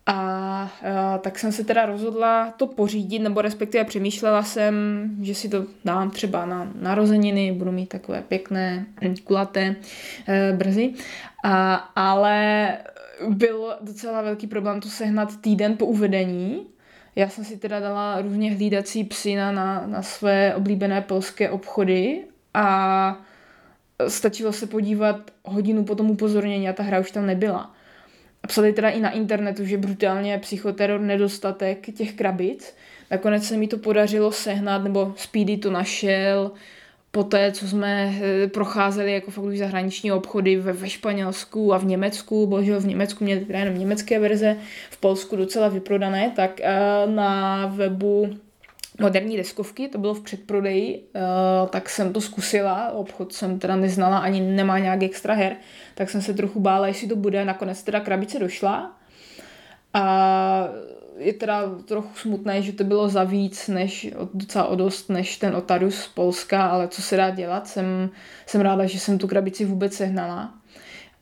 A, 0.07 0.15
a 0.15 1.19
tak 1.19 1.39
jsem 1.39 1.53
se 1.53 1.65
teda 1.65 1.87
rozhodla 1.87 2.55
to 2.57 2.67
pořídit, 2.67 3.19
nebo 3.19 3.41
respektive 3.43 3.85
přemýšlela 3.85 4.43
jsem, 4.43 4.75
že 5.23 5.35
si 5.35 5.49
to 5.49 5.65
dám 5.85 6.11
třeba 6.11 6.47
na 6.47 6.73
narozeniny, 6.81 7.53
budu 7.53 7.73
mít 7.73 7.89
takové 7.89 8.23
pěkné, 8.23 8.87
kulaté 9.25 9.77
e, 10.29 10.53
brzy. 10.53 10.95
A, 11.45 11.75
ale 11.97 12.69
byl 13.29 13.77
docela 13.81 14.23
velký 14.23 14.47
problém 14.47 14.81
to 14.81 14.89
sehnat 14.89 15.41
týden 15.41 15.77
po 15.77 15.87
uvedení. 15.87 16.67
Já 17.17 17.29
jsem 17.29 17.45
si 17.45 17.57
teda 17.57 17.81
dala 17.81 18.21
různě 18.21 18.55
hlídací 18.55 19.05
psy 19.05 19.35
na, 19.35 19.53
na, 19.87 20.03
své 20.03 20.55
oblíbené 20.55 21.01
polské 21.01 21.51
obchody 21.51 22.25
a 22.55 23.19
stačilo 24.09 24.53
se 24.53 24.67
podívat 24.67 25.31
hodinu 25.45 25.85
po 25.85 25.95
tom 25.95 26.11
upozornění 26.11 26.69
a 26.69 26.73
ta 26.73 26.83
hra 26.83 27.01
už 27.01 27.11
tam 27.11 27.27
nebyla 27.27 27.77
psali 28.47 28.73
teda 28.73 28.91
i 28.91 29.01
na 29.01 29.11
internetu, 29.11 29.65
že 29.65 29.79
brutálně 29.79 30.39
psychoteror 30.39 31.01
nedostatek 31.01 31.87
těch 31.95 32.13
krabic. 32.13 32.75
Nakonec 33.11 33.45
se 33.45 33.57
mi 33.57 33.69
to 33.69 33.79
podařilo 33.79 34.33
sehnat, 34.33 34.85
nebo 34.85 35.15
Speedy 35.17 35.57
to 35.57 35.71
našel, 35.71 36.53
po 37.17 37.25
té, 37.25 37.53
co 37.53 37.69
jsme 37.69 38.15
eh, 38.21 38.47
procházeli 38.47 39.13
jako 39.13 39.31
fakt 39.31 39.45
už 39.45 39.59
zahraniční 39.59 40.13
obchody 40.13 40.57
ve, 40.57 40.73
ve 40.73 40.89
Španělsku 40.89 41.75
a 41.75 41.79
v 41.79 41.85
Německu, 41.85 42.47
bože 42.47 42.79
v 42.79 42.87
Německu 42.87 43.25
měli 43.25 43.41
teda 43.41 43.59
jenom 43.59 43.79
německé 43.79 44.19
verze, 44.19 44.57
v 44.91 44.97
Polsku 44.97 45.37
docela 45.37 45.69
vyprodané, 45.69 46.33
tak 46.37 46.61
eh, 46.61 46.77
na 47.07 47.67
webu 47.67 48.31
moderní 49.01 49.37
deskovky, 49.37 49.89
to 49.89 49.99
bylo 49.99 50.15
v 50.15 50.21
předprodeji, 50.21 51.05
uh, 51.15 51.69
tak 51.69 51.91
jsem 51.91 52.13
to 52.13 52.21
zkusila, 52.21 52.93
obchod 52.93 53.33
jsem 53.33 53.59
teda 53.59 53.77
neznala, 53.77 54.19
ani 54.19 54.41
nemá 54.41 54.79
nějak 54.79 55.03
extra 55.03 55.35
her, 55.35 55.57
tak 55.95 56.11
jsem 56.11 56.23
se 56.23 56.35
trochu 56.35 56.61
bála, 56.61 56.87
jestli 56.87 57.09
to 57.09 57.17
bude, 57.17 57.45
nakonec 57.45 57.83
teda 57.83 58.01
krabice 58.01 58.39
došla. 58.39 58.97
A 59.95 60.69
je 61.19 61.33
teda 61.33 61.63
trochu 61.85 62.09
smutné, 62.17 62.63
že 62.63 62.73
to 62.73 62.85
bylo 62.85 63.09
za 63.09 63.25
víc, 63.25 63.69
než, 63.69 64.15
docela 64.35 64.65
o 64.65 64.77
dost, 64.77 65.09
než 65.09 65.37
ten 65.37 65.57
Otarus 65.57 65.95
z 65.95 66.09
Polska, 66.09 66.67
ale 66.67 66.89
co 66.89 67.03
se 67.03 67.17
dá 67.17 67.31
dělat, 67.31 67.69
jsem, 67.69 68.11
jsem 68.47 68.61
ráda, 68.61 68.87
že 68.87 69.01
jsem 69.01 69.19
tu 69.19 69.29
krabici 69.29 69.65
vůbec 69.65 69.95
sehnala. 69.95 70.55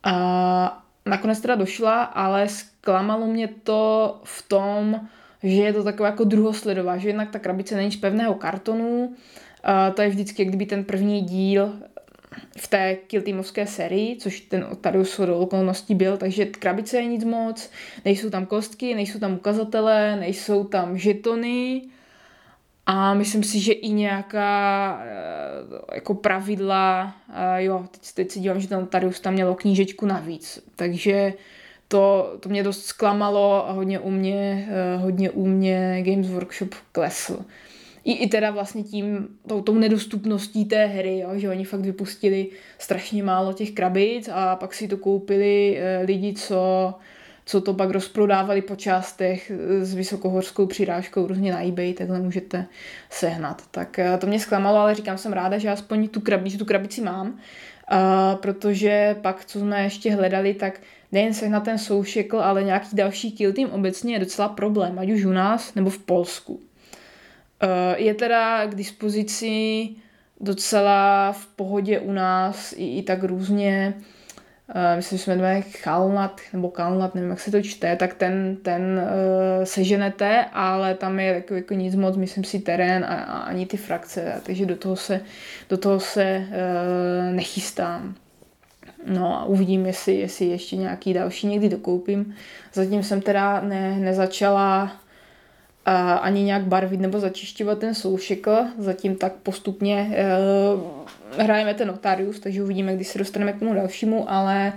A 0.03 0.85
nakonec 1.07 1.41
teda 1.41 1.55
došla, 1.55 2.03
ale 2.03 2.49
zklamalo 2.49 3.27
mě 3.27 3.49
to 3.49 4.21
v 4.25 4.49
tom, 4.49 5.01
že 5.43 5.63
je 5.63 5.73
to 5.73 5.85
takové 5.85 6.09
jako 6.09 6.25
druhosledová, 6.25 6.97
že 6.97 7.09
jednak 7.09 7.31
ta 7.31 7.39
krabice 7.39 7.77
není 7.77 7.93
z 7.93 7.97
pevného 7.97 8.35
kartonu, 8.35 9.15
a 9.65 9.91
to 9.91 10.03
je 10.03 10.09
vždycky 10.09 10.45
kdyby 10.45 10.67
ten 10.67 10.85
první 10.85 11.23
díl 11.23 11.73
v 12.57 12.69
té 12.69 12.95
Kiltimovské 12.95 13.67
sérii, 13.67 14.17
což 14.17 14.41
ten 14.41 14.67
Otarius 14.73 15.21
do 15.21 15.39
okolností 15.39 15.95
byl, 15.95 16.17
takže 16.17 16.47
krabice 16.47 16.97
je 16.97 17.07
nic 17.07 17.25
moc, 17.25 17.71
nejsou 18.05 18.31
tam 18.31 18.47
kostky, 18.47 18.95
nejsou 18.95 19.19
tam 19.19 19.35
ukazatele, 19.35 20.17
nejsou 20.17 20.65
tam 20.65 20.99
žetony 20.99 21.83
a 22.87 23.15
myslím 23.15 23.45
si, 23.45 23.61
že 23.61 23.73
i 23.73 23.89
nějaká 23.89 25.01
eh, 25.05 25.95
jako 25.95 26.15
pravidla, 26.15 27.15
jo, 27.57 27.85
teď, 27.91 28.13
teď 28.15 28.31
si 28.31 28.41
dívám, 28.41 28.61
že 28.61 28.69
ten 28.69 28.79
Otarius 28.79 29.21
tam 29.21 29.35
mělo 29.35 29.55
knížečku 29.55 30.07
navíc, 30.07 30.63
takže 30.77 31.33
to, 31.89 32.37
to 32.41 32.49
mě 32.49 32.63
dost 32.63 32.85
zklamalo 32.85 33.69
a 33.69 33.73
hodně 33.73 33.99
u 33.99 34.11
mě, 34.11 34.69
eh, 34.71 34.97
hodně 34.97 35.31
u 35.31 35.47
mě 35.47 36.03
Games 36.03 36.29
Workshop 36.29 36.75
klesl. 36.93 37.45
I, 38.05 38.13
i 38.13 38.29
teda 38.29 38.51
vlastně 38.51 38.83
tím, 38.83 39.29
tou, 39.47 39.63
tou 39.63 39.75
nedostupností 39.75 40.65
té 40.65 40.87
hry, 40.87 41.19
jo, 41.19 41.31
že 41.35 41.49
oni 41.49 41.65
fakt 41.65 41.81
vypustili 41.81 42.49
strašně 42.79 43.23
málo 43.23 43.53
těch 43.53 43.71
krabic 43.71 44.29
a 44.33 44.57
pak 44.57 44.75
si 44.75 44.89
to 44.89 44.97
koupili 44.97 45.79
eh, 45.79 46.03
lidi, 46.05 46.35
co, 46.35 46.95
co 47.45 47.61
to 47.61 47.75
pak 47.75 47.91
rozprodávali 47.91 48.63
po 48.63 48.77
částech 48.77 49.51
eh, 49.51 49.85
s 49.85 49.95
vysokohorskou 49.95 50.67
přirážkou 50.67 51.27
různě 51.27 51.53
na 51.53 51.65
eBay, 51.65 51.93
takhle 51.93 52.21
můžete 52.21 52.67
sehnat. 53.11 53.63
Tak 53.71 54.01
to 54.19 54.27
mě 54.27 54.41
zklamalo, 54.41 54.79
ale 54.79 54.95
říkám, 54.95 55.19
jsem 55.19 55.33
ráda, 55.33 55.59
že 55.59 55.71
aspoň 55.71 56.09
tu 56.09 56.21
krabici, 56.21 56.59
tu 56.59 56.65
krabici 56.65 57.01
mám 57.01 57.39
Uh, 57.93 58.41
protože 58.41 59.17
pak, 59.23 59.45
co 59.45 59.59
jsme 59.59 59.83
ještě 59.83 60.13
hledali, 60.13 60.55
tak 60.55 60.81
nejen 61.13 61.35
se 61.35 61.49
na 61.49 61.61
ten 61.61 61.79
soušekl, 61.79 62.41
ale 62.41 62.65
nějaký 62.65 62.97
další 62.97 63.33
kill 63.33 63.53
team 63.53 63.71
obecně 63.71 64.15
je 64.15 64.19
docela 64.19 64.49
problém, 64.49 64.99
ať 64.99 65.11
už 65.11 65.25
u 65.25 65.33
nás 65.33 65.75
nebo 65.75 65.91
v 65.91 65.99
Polsku. 65.99 66.61
Uh, 67.63 67.69
je 67.97 68.15
teda 68.15 68.67
k 68.67 68.75
dispozici 68.75 69.89
docela 70.41 71.33
v 71.33 71.47
pohodě 71.47 72.01
u 72.01 72.13
nás 72.13 72.75
i, 72.77 72.99
i 72.99 73.03
tak 73.03 73.25
různě 73.25 73.95
Uh, 74.69 74.97
myslím, 74.97 75.19
že 75.19 75.25
se 75.25 75.31
jmenuje 75.31 75.63
Kalnat, 75.83 76.41
nebo 76.53 76.71
Kalnat, 76.71 77.15
nevím, 77.15 77.31
jak 77.31 77.41
se 77.41 77.51
to 77.51 77.63
čte, 77.63 77.97
tak 77.97 78.15
ten, 78.15 78.57
ten 78.63 78.83
uh, 78.83 79.65
seženete, 79.65 80.45
ale 80.53 80.95
tam 80.95 81.21
je 81.21 81.27
jako, 81.27 81.55
jako 81.55 81.75
nic 81.75 81.95
moc, 81.95 82.17
myslím 82.17 82.45
si, 82.45 82.59
terén 82.59 83.05
a, 83.05 83.09
a 83.09 83.39
ani 83.39 83.67
ty 83.67 83.77
frakce, 83.77 84.41
takže 84.47 84.67
do 84.67 84.77
toho 84.77 84.97
se, 84.97 85.21
do 85.69 85.77
toho 85.77 86.01
se 86.01 86.47
nechystám. 87.33 88.15
No 89.07 89.41
a 89.41 89.45
uvidím, 89.45 89.87
jestli, 89.87 90.15
jestli 90.15 90.47
ještě 90.47 90.77
nějaký 90.77 91.13
další 91.13 91.47
někdy 91.47 91.69
dokoupím. 91.69 92.35
Zatím 92.73 93.03
jsem 93.03 93.21
teda 93.21 93.61
ne, 93.61 93.97
nezačala 93.99 94.93
a 95.87 96.15
ani 96.15 96.43
nějak 96.43 96.63
barvit 96.63 97.01
nebo 97.01 97.21
začišťovat 97.21 97.79
ten 97.79 97.95
soušekl. 97.95 98.57
Zatím 98.79 99.17
tak 99.17 99.33
postupně 99.33 100.11
e, 100.13 101.43
hrajeme 101.43 101.75
ten 101.75 101.89
notarius, 101.89 102.41
takže 102.41 102.63
uvidíme, 102.63 102.95
kdy 102.95 103.05
se 103.05 103.19
dostaneme 103.19 103.53
k 103.53 103.59
tomu 103.59 103.75
dalšímu, 103.75 104.31
ale 104.31 104.73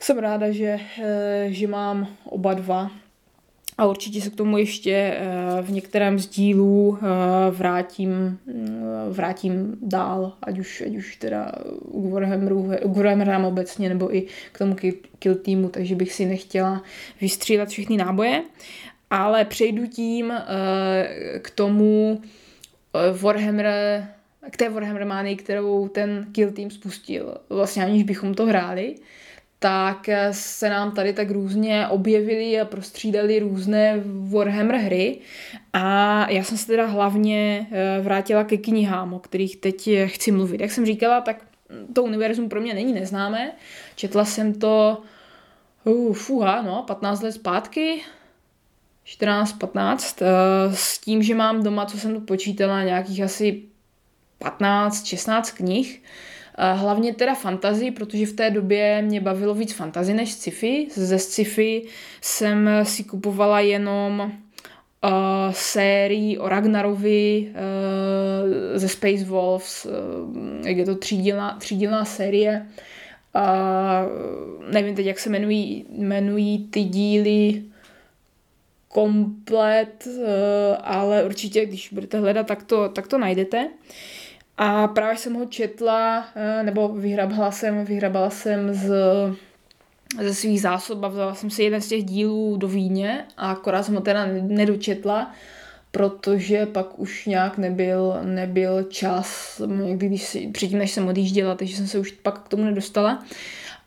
jsem 0.00 0.18
ráda, 0.18 0.50
že, 0.50 0.80
e, 1.02 1.46
že 1.48 1.66
mám 1.66 2.08
oba 2.24 2.54
dva. 2.54 2.90
A 3.78 3.86
určitě 3.86 4.20
se 4.20 4.30
k 4.30 4.36
tomu 4.36 4.58
ještě 4.58 4.92
e, 4.92 5.22
v 5.62 5.70
některém 5.70 6.18
z 6.18 6.28
dílů 6.28 6.98
e, 6.98 7.06
vrátím, 7.50 8.38
e, 8.48 9.12
vrátím 9.12 9.76
dál, 9.82 10.32
ať 10.42 10.58
už, 10.58 10.82
ať 10.86 10.96
už 10.96 11.16
teda 11.16 11.52
k 12.06 12.12
Warhammeru, 12.12 12.70
k 12.84 12.96
Warhammerám 12.96 13.44
obecně, 13.44 13.88
nebo 13.88 14.16
i 14.16 14.26
k 14.52 14.58
tomu 14.58 14.76
kill 15.18 15.34
týmu, 15.34 15.68
takže 15.68 15.94
bych 15.94 16.12
si 16.12 16.26
nechtěla 16.26 16.82
vystřílet 17.20 17.68
všechny 17.68 17.96
náboje 17.96 18.42
ale 19.10 19.44
přejdu 19.44 19.86
tím 19.86 20.26
uh, 20.26 20.36
k 21.42 21.50
tomu 21.50 22.12
uh, 22.12 23.18
Warhammer, 23.20 23.68
k 24.50 24.56
té 24.56 24.68
Warhammer 24.68 25.06
manii, 25.06 25.36
kterou 25.36 25.88
ten 25.88 26.26
Kill 26.32 26.52
Team 26.52 26.70
spustil. 26.70 27.34
Vlastně 27.48 27.84
aniž 27.84 28.02
bychom 28.02 28.34
to 28.34 28.46
hráli, 28.46 28.94
tak 29.58 30.08
se 30.30 30.70
nám 30.70 30.92
tady 30.92 31.12
tak 31.12 31.30
různě 31.30 31.88
objevily 31.88 32.60
a 32.60 32.64
prostřídali 32.64 33.38
různé 33.38 34.02
Warhammer 34.04 34.76
hry 34.76 35.18
a 35.72 36.26
já 36.30 36.44
jsem 36.44 36.58
se 36.58 36.66
teda 36.66 36.86
hlavně 36.86 37.66
eh, 37.70 38.00
vrátila 38.00 38.44
ke 38.44 38.56
knihám, 38.56 39.14
o 39.14 39.18
kterých 39.18 39.56
teď 39.56 39.88
chci 40.06 40.32
mluvit. 40.32 40.60
Jak 40.60 40.70
jsem 40.70 40.86
říkala, 40.86 41.20
tak 41.20 41.44
to 41.92 42.02
univerzum 42.02 42.48
pro 42.48 42.60
mě 42.60 42.74
není 42.74 42.92
neznámé. 42.92 43.52
Četla 43.96 44.24
jsem 44.24 44.54
to 44.54 45.02
uh, 45.84 46.14
fuha, 46.14 46.62
no, 46.62 46.84
15 46.86 47.22
let 47.22 47.32
zpátky, 47.32 48.00
14-15 49.16 50.22
eh, 50.22 50.76
s 50.76 50.98
tím, 50.98 51.22
že 51.22 51.34
mám 51.34 51.62
doma, 51.62 51.86
co 51.86 51.98
jsem 51.98 52.14
tu 52.14 52.20
počítala, 52.20 52.82
nějakých 52.82 53.22
asi 53.22 53.62
15-16 54.40 55.56
knih. 55.56 56.02
Eh, 56.58 56.72
hlavně 56.72 57.14
teda 57.14 57.34
fantazy, 57.34 57.90
protože 57.90 58.26
v 58.26 58.32
té 58.32 58.50
době 58.50 59.02
mě 59.02 59.20
bavilo 59.20 59.54
víc 59.54 59.72
fantazy 59.72 60.14
než 60.14 60.32
sci-fi. 60.32 60.88
Ze 60.94 61.18
sci-fi 61.18 61.82
jsem 62.20 62.70
si 62.82 63.04
kupovala 63.04 63.60
jenom 63.60 64.32
uh, 65.04 65.10
sérii 65.52 66.38
o 66.38 66.48
Ragnarovi 66.48 67.48
uh, 67.48 68.78
ze 68.78 68.88
Space 68.88 69.24
Wolves, 69.24 69.86
uh, 69.86 70.66
jak 70.66 70.76
je 70.76 70.84
to 70.84 70.94
třídílná, 70.94 71.56
třídílná 71.60 72.04
série. 72.04 72.66
Uh, 73.36 74.72
nevím 74.72 74.94
teď, 74.94 75.06
jak 75.06 75.18
se 75.18 75.28
jmenují, 75.28 75.86
jmenují 75.90 76.68
ty 76.70 76.84
díly, 76.84 77.62
komplet, 78.88 80.06
eh, 80.06 80.76
ale 80.76 81.24
určitě, 81.24 81.66
když 81.66 81.92
budete 81.92 82.18
hledat, 82.18 82.46
tak 82.46 82.62
to, 82.62 82.88
tak 82.88 83.06
to 83.08 83.18
najdete. 83.18 83.68
A 84.58 84.88
právě 84.88 85.16
jsem 85.18 85.34
ho 85.34 85.44
četla, 85.44 86.28
eh, 86.36 86.62
nebo 86.62 86.88
vyhrabala 86.88 87.50
jsem, 87.50 87.84
vyhrabala 87.84 88.30
jsem 88.30 88.74
z, 88.74 88.92
ze 90.22 90.34
svých 90.34 90.60
zásob 90.60 91.04
a 91.04 91.08
vzala 91.08 91.34
jsem 91.34 91.50
si 91.50 91.62
jeden 91.62 91.80
z 91.80 91.88
těch 91.88 92.04
dílů 92.04 92.56
do 92.56 92.68
Víně 92.68 93.24
a 93.36 93.50
akorát 93.50 93.82
jsem 93.82 93.94
ho 93.94 94.00
teda 94.00 94.26
nedočetla, 94.42 95.34
protože 95.90 96.66
pak 96.66 96.98
už 96.98 97.26
nějak 97.26 97.58
nebyl, 97.58 98.16
nebyl 98.22 98.82
čas, 98.82 99.60
někdy 99.66 100.06
když 100.06 100.22
si, 100.22 100.48
předtím, 100.52 100.78
než 100.78 100.90
jsem 100.90 101.08
odjížděla, 101.08 101.54
takže 101.54 101.76
jsem 101.76 101.86
se 101.86 101.98
už 101.98 102.10
pak 102.12 102.38
k 102.38 102.48
tomu 102.48 102.64
nedostala. 102.64 103.24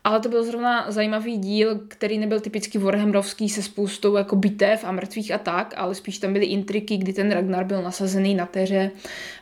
Ale 0.03 0.19
to 0.19 0.29
byl 0.29 0.43
zrovna 0.43 0.91
zajímavý 0.91 1.37
díl, 1.37 1.79
který 1.87 2.17
nebyl 2.17 2.39
typicky 2.39 2.77
Warhammerovský 2.77 3.49
se 3.49 3.63
spoustou 3.63 4.15
jako 4.15 4.35
bitev 4.35 4.83
a 4.83 4.91
mrtvých 4.91 5.31
a 5.31 5.37
tak, 5.37 5.73
ale 5.77 5.95
spíš 5.95 6.17
tam 6.17 6.33
byly 6.33 6.45
intriky, 6.45 6.97
kdy 6.97 7.13
ten 7.13 7.31
Ragnar 7.31 7.65
byl 7.65 7.81
nasazený 7.81 8.35
na 8.35 8.45
teře 8.45 8.91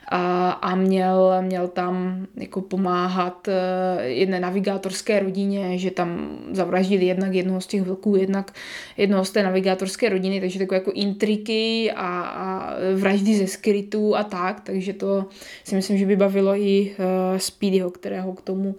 a, 0.08 0.50
a 0.50 0.74
měl, 0.74 1.34
měl 1.40 1.68
tam 1.68 2.26
jako 2.36 2.60
pomáhat 2.60 3.48
eh, 3.48 4.04
jedné 4.04 4.40
navigátorské 4.40 5.20
rodině, 5.20 5.78
že 5.78 5.90
tam 5.90 6.38
zavraždili 6.52 7.04
jednak 7.04 7.34
jednoho 7.34 7.60
z 7.60 7.66
těch 7.66 7.82
vlků, 7.82 8.16
jednak 8.16 8.52
jednoho 8.96 9.24
z 9.24 9.30
té 9.30 9.42
navigátorské 9.42 10.08
rodiny, 10.08 10.40
takže 10.40 10.58
takové 10.58 10.76
jako 10.76 10.92
intriky 10.92 11.92
a, 11.96 12.20
a 12.20 12.74
vraždy 12.94 13.36
ze 13.36 13.46
skrytů 13.46 14.16
a 14.16 14.24
tak, 14.24 14.60
takže 14.60 14.92
to 14.92 15.26
si 15.64 15.74
myslím, 15.74 15.98
že 15.98 16.06
by 16.06 16.16
bavilo 16.16 16.54
i 16.54 16.90
uh, 16.90 17.38
Speedyho, 17.38 17.90
kterého 17.90 18.32
k 18.32 18.40
tomu 18.40 18.74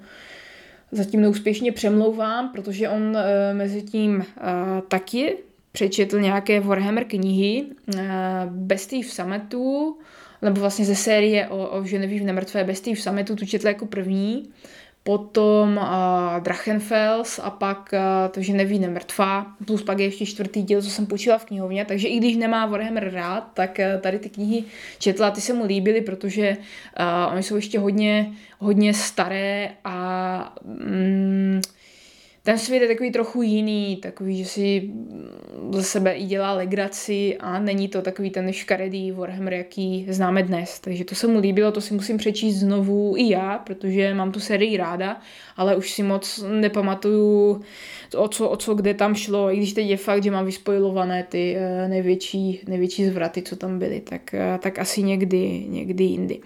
zatím 0.91 1.21
neúspěšně 1.21 1.71
přemlouvám, 1.71 2.49
protože 2.49 2.89
on 2.89 3.01
uh, 3.01 3.17
mezi 3.53 3.81
tím 3.81 4.15
uh, 4.17 4.23
taky 4.87 5.37
přečetl 5.71 6.19
nějaké 6.19 6.59
Warhammer 6.59 7.03
knihy 7.03 7.65
uh, 7.95 8.01
Bestie 8.49 9.03
v 9.03 9.11
sametu, 9.11 9.97
nebo 10.41 10.61
vlastně 10.61 10.85
ze 10.85 10.95
série 10.95 11.47
o, 11.47 11.67
o 11.67 11.81
Genevieve 11.81 12.25
nemrtvé 12.25 12.63
Bestie 12.63 12.95
v 12.95 13.01
sametu, 13.01 13.35
tu 13.35 13.45
četl 13.45 13.67
jako 13.67 13.85
první 13.85 14.49
potom 15.03 15.77
uh, 15.77 16.39
Drachenfels 16.39 17.39
a 17.43 17.49
pak 17.49 17.93
uh, 17.93 18.31
to, 18.31 18.41
že 18.41 18.53
neví 18.53 18.79
nemrtvá, 18.79 19.45
plus 19.65 19.83
pak 19.83 19.99
je 19.99 20.05
ještě 20.05 20.25
čtvrtý 20.25 20.61
díl, 20.63 20.81
co 20.81 20.89
jsem 20.89 21.05
počila 21.05 21.37
v 21.37 21.45
knihovně, 21.45 21.85
takže 21.85 22.07
i 22.07 22.17
když 22.17 22.35
nemá 22.37 22.65
Warhammer 22.65 23.13
rád, 23.13 23.51
tak 23.53 23.79
uh, 23.79 24.01
tady 24.01 24.19
ty 24.19 24.29
knihy 24.29 24.63
četla, 24.99 25.31
ty 25.31 25.41
se 25.41 25.53
mu 25.53 25.65
líbily, 25.65 26.01
protože 26.01 26.57
uh, 26.57 27.33
oni 27.33 27.43
jsou 27.43 27.55
ještě 27.55 27.79
hodně, 27.79 28.31
hodně 28.59 28.93
staré 28.93 29.69
a 29.83 30.55
mm, 30.65 31.61
ten 32.43 32.57
svět 32.57 32.81
je 32.81 32.87
takový 32.87 33.11
trochu 33.11 33.41
jiný, 33.41 33.95
takový, 33.95 34.37
že 34.37 34.45
si 34.45 34.91
za 35.71 35.83
sebe 35.83 36.13
i 36.13 36.23
dělá 36.23 36.53
legraci 36.53 37.37
a 37.39 37.59
není 37.59 37.87
to 37.87 38.01
takový 38.01 38.29
ten 38.29 38.53
škaredý 38.53 39.11
Warhammer, 39.11 39.53
jaký 39.53 40.05
známe 40.09 40.43
dnes. 40.43 40.79
Takže 40.79 41.05
to 41.05 41.15
se 41.15 41.27
mu 41.27 41.39
líbilo, 41.39 41.71
to 41.71 41.81
si 41.81 41.93
musím 41.93 42.17
přečíst 42.17 42.55
znovu 42.55 43.13
i 43.17 43.29
já, 43.29 43.57
protože 43.57 44.13
mám 44.13 44.31
tu 44.31 44.39
sérii 44.39 44.77
ráda, 44.77 45.21
ale 45.57 45.75
už 45.75 45.91
si 45.91 46.03
moc 46.03 46.43
nepamatuju, 46.51 47.61
o 48.17 48.27
co, 48.27 48.49
o 48.49 48.57
co 48.57 48.73
kde 48.73 48.93
tam 48.93 49.15
šlo, 49.15 49.53
i 49.53 49.57
když 49.57 49.73
teď 49.73 49.87
je 49.87 49.97
fakt, 49.97 50.23
že 50.23 50.31
mám 50.31 50.45
vyspojilované 50.45 51.23
ty 51.23 51.55
eh, 51.57 51.87
největší, 51.87 52.61
největší 52.67 53.05
zvraty, 53.05 53.41
co 53.41 53.55
tam 53.55 53.79
byly, 53.79 53.99
tak, 53.99 54.33
eh, 54.33 54.59
tak 54.61 54.79
asi 54.79 55.03
někdy, 55.03 55.65
někdy 55.67 56.03
jindy. 56.03 56.39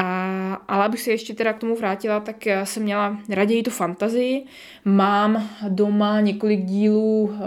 A, 0.00 0.54
ale 0.68 0.84
abych 0.84 1.00
se 1.00 1.10
ještě 1.10 1.34
teda 1.34 1.52
k 1.52 1.58
tomu 1.58 1.76
vrátila, 1.76 2.20
tak 2.20 2.36
jsem 2.64 2.82
měla 2.82 3.18
raději 3.28 3.62
tu 3.62 3.70
fantazii. 3.70 4.44
Mám 4.84 5.48
doma 5.68 6.20
několik 6.20 6.64
dílů 6.64 7.22
uh, 7.22 7.38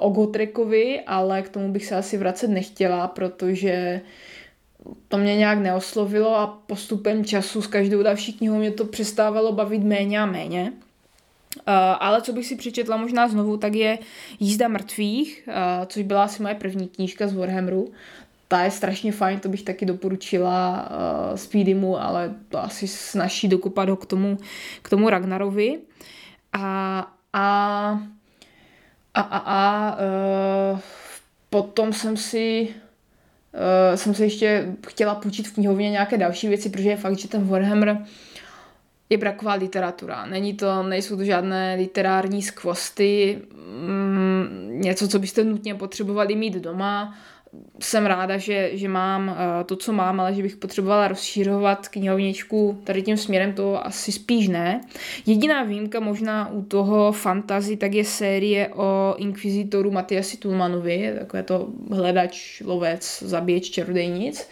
o 0.00 0.10
Gotrekovi, 0.10 1.00
ale 1.00 1.42
k 1.42 1.48
tomu 1.48 1.72
bych 1.72 1.86
se 1.86 1.96
asi 1.96 2.18
vracet 2.18 2.48
nechtěla, 2.48 3.08
protože 3.08 4.00
to 5.08 5.18
mě 5.18 5.36
nějak 5.36 5.58
neoslovilo 5.58 6.36
a 6.36 6.46
postupem 6.66 7.24
času 7.24 7.62
s 7.62 7.66
každou 7.66 8.02
další 8.02 8.32
knihou 8.32 8.58
mě 8.58 8.70
to 8.70 8.84
přestávalo 8.84 9.52
bavit 9.52 9.84
méně 9.84 10.20
a 10.20 10.26
méně. 10.26 10.72
Uh, 11.56 11.74
ale 12.00 12.22
co 12.22 12.32
bych 12.32 12.46
si 12.46 12.56
přečetla 12.56 12.96
možná 12.96 13.28
znovu, 13.28 13.56
tak 13.56 13.74
je 13.74 13.98
Jízda 14.40 14.68
mrtvých, 14.68 15.48
uh, 15.48 15.86
což 15.86 16.02
byla 16.02 16.24
asi 16.24 16.42
moje 16.42 16.54
první 16.54 16.88
knížka 16.88 17.28
z 17.28 17.34
Warhammeru 17.34 17.92
ta 18.48 18.62
je 18.62 18.70
strašně 18.70 19.12
fajn, 19.12 19.40
to 19.40 19.48
bych 19.48 19.62
taky 19.62 19.86
doporučila 19.86 20.88
uh, 20.90 21.36
Speedymu, 21.36 22.02
ale 22.02 22.34
to 22.48 22.58
asi 22.58 22.88
snaží 22.88 23.48
dokopat 23.48 23.88
ho 23.88 23.96
k 23.96 24.06
tomu, 24.06 24.38
k 24.82 24.90
tomu 24.90 25.10
Ragnarovi. 25.10 25.78
A, 26.52 27.00
a, 27.32 28.00
a, 29.14 29.20
a, 29.20 29.38
a 29.38 29.96
uh, 30.72 30.80
potom 31.50 31.92
jsem 31.92 32.16
si 32.16 32.68
uh, 33.52 33.96
jsem 33.96 34.14
se 34.14 34.24
ještě 34.24 34.74
chtěla 34.88 35.14
půjčit 35.14 35.48
v 35.48 35.54
knihovně 35.54 35.90
nějaké 35.90 36.18
další 36.18 36.48
věci, 36.48 36.70
protože 36.70 36.88
je 36.88 36.96
fakt, 36.96 37.18
že 37.18 37.28
ten 37.28 37.48
Warhammer 37.48 37.98
je 39.10 39.18
braková 39.18 39.54
literatura. 39.54 40.26
Není 40.26 40.54
to, 40.54 40.82
nejsou 40.82 41.16
to 41.16 41.24
žádné 41.24 41.74
literární 41.78 42.42
skvosty, 42.42 43.42
mm, 43.86 44.68
něco, 44.70 45.08
co 45.08 45.18
byste 45.18 45.44
nutně 45.44 45.74
potřebovali 45.74 46.36
mít 46.36 46.54
doma 46.54 47.14
jsem 47.80 48.06
ráda, 48.06 48.38
že, 48.38 48.70
že 48.72 48.88
mám 48.88 49.28
uh, 49.28 49.34
to, 49.66 49.76
co 49.76 49.92
mám, 49.92 50.20
ale 50.20 50.34
že 50.34 50.42
bych 50.42 50.56
potřebovala 50.56 51.08
rozšířovat 51.08 51.88
knihovničku 51.88 52.80
tady 52.84 53.02
tím 53.02 53.16
směrem, 53.16 53.52
to 53.52 53.86
asi 53.86 54.12
spíš 54.12 54.48
ne. 54.48 54.80
Jediná 55.26 55.62
výjimka 55.62 56.00
možná 56.00 56.50
u 56.52 56.62
toho 56.62 57.12
fantazy, 57.12 57.76
tak 57.76 57.94
je 57.94 58.04
série 58.04 58.68
o 58.68 59.14
inkvizitoru 59.18 59.90
Matiasi 59.90 60.36
Tulmanovi, 60.36 61.14
takové 61.18 61.42
to 61.42 61.68
hledač, 61.90 62.62
lovec, 62.64 63.22
zabíječ, 63.26 63.70
čarodejnic. 63.70 64.48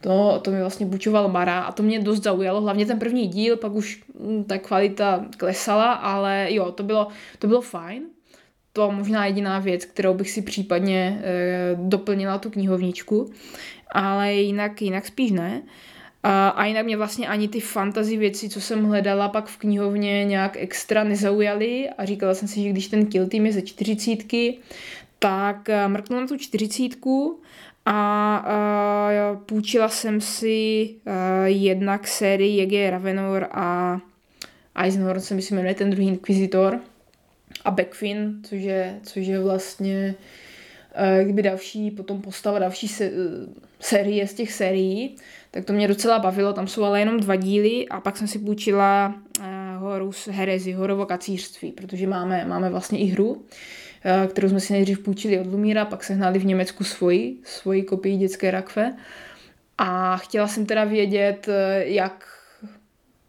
To, 0.00 0.40
to 0.42 0.50
mi 0.50 0.60
vlastně 0.60 0.86
bučoval 0.86 1.28
Mara 1.28 1.60
a 1.60 1.72
to 1.72 1.82
mě 1.82 2.00
dost 2.00 2.22
zaujalo, 2.22 2.60
hlavně 2.60 2.86
ten 2.86 2.98
první 2.98 3.28
díl, 3.28 3.56
pak 3.56 3.72
už 3.72 4.02
hm, 4.20 4.44
ta 4.44 4.58
kvalita 4.58 5.24
klesala, 5.36 5.92
ale 5.92 6.46
jo, 6.50 6.72
to 6.72 6.82
bylo, 6.82 7.08
to 7.38 7.46
bylo 7.46 7.60
fajn 7.60 8.02
to 8.72 8.90
možná 8.90 9.26
jediná 9.26 9.58
věc, 9.58 9.84
kterou 9.84 10.14
bych 10.14 10.30
si 10.30 10.42
případně 10.42 11.20
e, 11.22 11.30
doplnila 11.74 12.38
tu 12.38 12.50
knihovničku, 12.50 13.30
ale 13.92 14.32
jinak, 14.32 14.82
jinak 14.82 15.06
spíš 15.06 15.30
ne. 15.30 15.62
A, 16.22 16.48
a 16.48 16.64
jinak 16.64 16.84
mě 16.84 16.96
vlastně 16.96 17.28
ani 17.28 17.48
ty 17.48 17.60
fantasy 17.60 18.16
věci, 18.16 18.48
co 18.48 18.60
jsem 18.60 18.84
hledala 18.84 19.28
pak 19.28 19.46
v 19.46 19.56
knihovně, 19.56 20.24
nějak 20.24 20.56
extra 20.56 21.04
nezaujaly 21.04 21.88
a 21.98 22.04
říkala 22.04 22.34
jsem 22.34 22.48
si, 22.48 22.62
že 22.62 22.68
když 22.68 22.88
ten 22.88 23.06
kill 23.06 23.26
team 23.26 23.46
je 23.46 23.52
ze 23.52 23.62
čtyřicítky, 23.62 24.58
tak 25.18 25.68
eh, 25.68 25.88
mrknu 25.88 26.20
na 26.20 26.26
tu 26.26 26.36
čtyřicítku 26.36 27.40
a, 27.86 28.36
a 28.36 29.40
půjčila 29.46 29.88
jsem 29.88 30.20
si 30.20 30.90
a, 31.06 31.10
eh, 31.46 31.50
jednak 31.50 32.08
sérii, 32.08 32.60
jak 32.60 32.72
je 32.72 32.90
Ravenor 32.90 33.48
a 33.50 33.98
Eisenhorn 34.74 35.20
se 35.20 35.34
myslím 35.34 35.56
jmenuje 35.56 35.74
ten 35.74 35.90
druhý 35.90 36.08
inkvizitor, 36.08 36.80
a 37.64 37.70
Backfin, 37.70 38.40
což 38.42 38.60
je, 38.60 38.98
což 39.02 39.26
je 39.26 39.40
vlastně 39.40 40.14
eh, 40.94 41.24
kdyby 41.24 41.42
další, 41.42 41.90
potom 41.90 42.22
postava 42.22 42.58
další 42.58 42.88
se, 42.88 43.10
série 43.80 44.26
z 44.26 44.34
těch 44.34 44.52
sérií, 44.52 45.16
tak 45.50 45.64
to 45.64 45.72
mě 45.72 45.88
docela 45.88 46.18
bavilo, 46.18 46.52
tam 46.52 46.66
jsou 46.66 46.84
ale 46.84 47.00
jenom 47.00 47.20
dva 47.20 47.36
díly 47.36 47.88
a 47.88 48.00
pak 48.00 48.16
jsem 48.16 48.28
si 48.28 48.38
půjčila 48.38 49.14
uh, 49.38 49.44
Horus 49.78 50.28
Herezi, 50.28 50.72
Horovo 50.72 51.06
kacířství, 51.06 51.72
protože 51.72 52.06
máme, 52.06 52.44
máme 52.44 52.70
vlastně 52.70 52.98
i 52.98 53.04
hru, 53.04 53.44
kterou 54.28 54.48
jsme 54.48 54.60
si 54.60 54.72
nejdřív 54.72 54.98
půjčili 54.98 55.40
od 55.40 55.46
Lumíra, 55.46 55.84
pak 55.84 56.04
se 56.04 56.14
hnali 56.14 56.38
v 56.38 56.46
Německu 56.46 56.84
svoji, 56.84 57.36
svoji 57.44 57.82
kopii 57.82 58.16
dětské 58.16 58.50
rakve. 58.50 58.96
A 59.78 60.16
chtěla 60.16 60.48
jsem 60.48 60.66
teda 60.66 60.84
vědět, 60.84 61.48
jak 61.84 62.37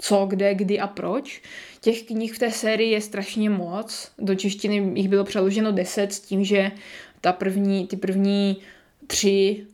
co, 0.01 0.25
kde, 0.25 0.55
kdy 0.55 0.79
a 0.79 0.87
proč. 0.87 1.41
Těch 1.81 2.03
knih 2.03 2.33
v 2.33 2.39
té 2.39 2.51
sérii 2.51 2.91
je 2.91 3.01
strašně 3.01 3.49
moc. 3.49 4.11
Do 4.17 4.35
češtiny 4.35 4.91
jich 4.99 5.09
bylo 5.09 5.23
přeloženo 5.23 5.71
deset 5.71 6.13
s 6.13 6.19
tím, 6.19 6.43
že 6.43 6.71
ta 7.21 7.33
první, 7.33 7.87
ty 7.87 7.97
první 7.97 8.57
tři 9.07 9.65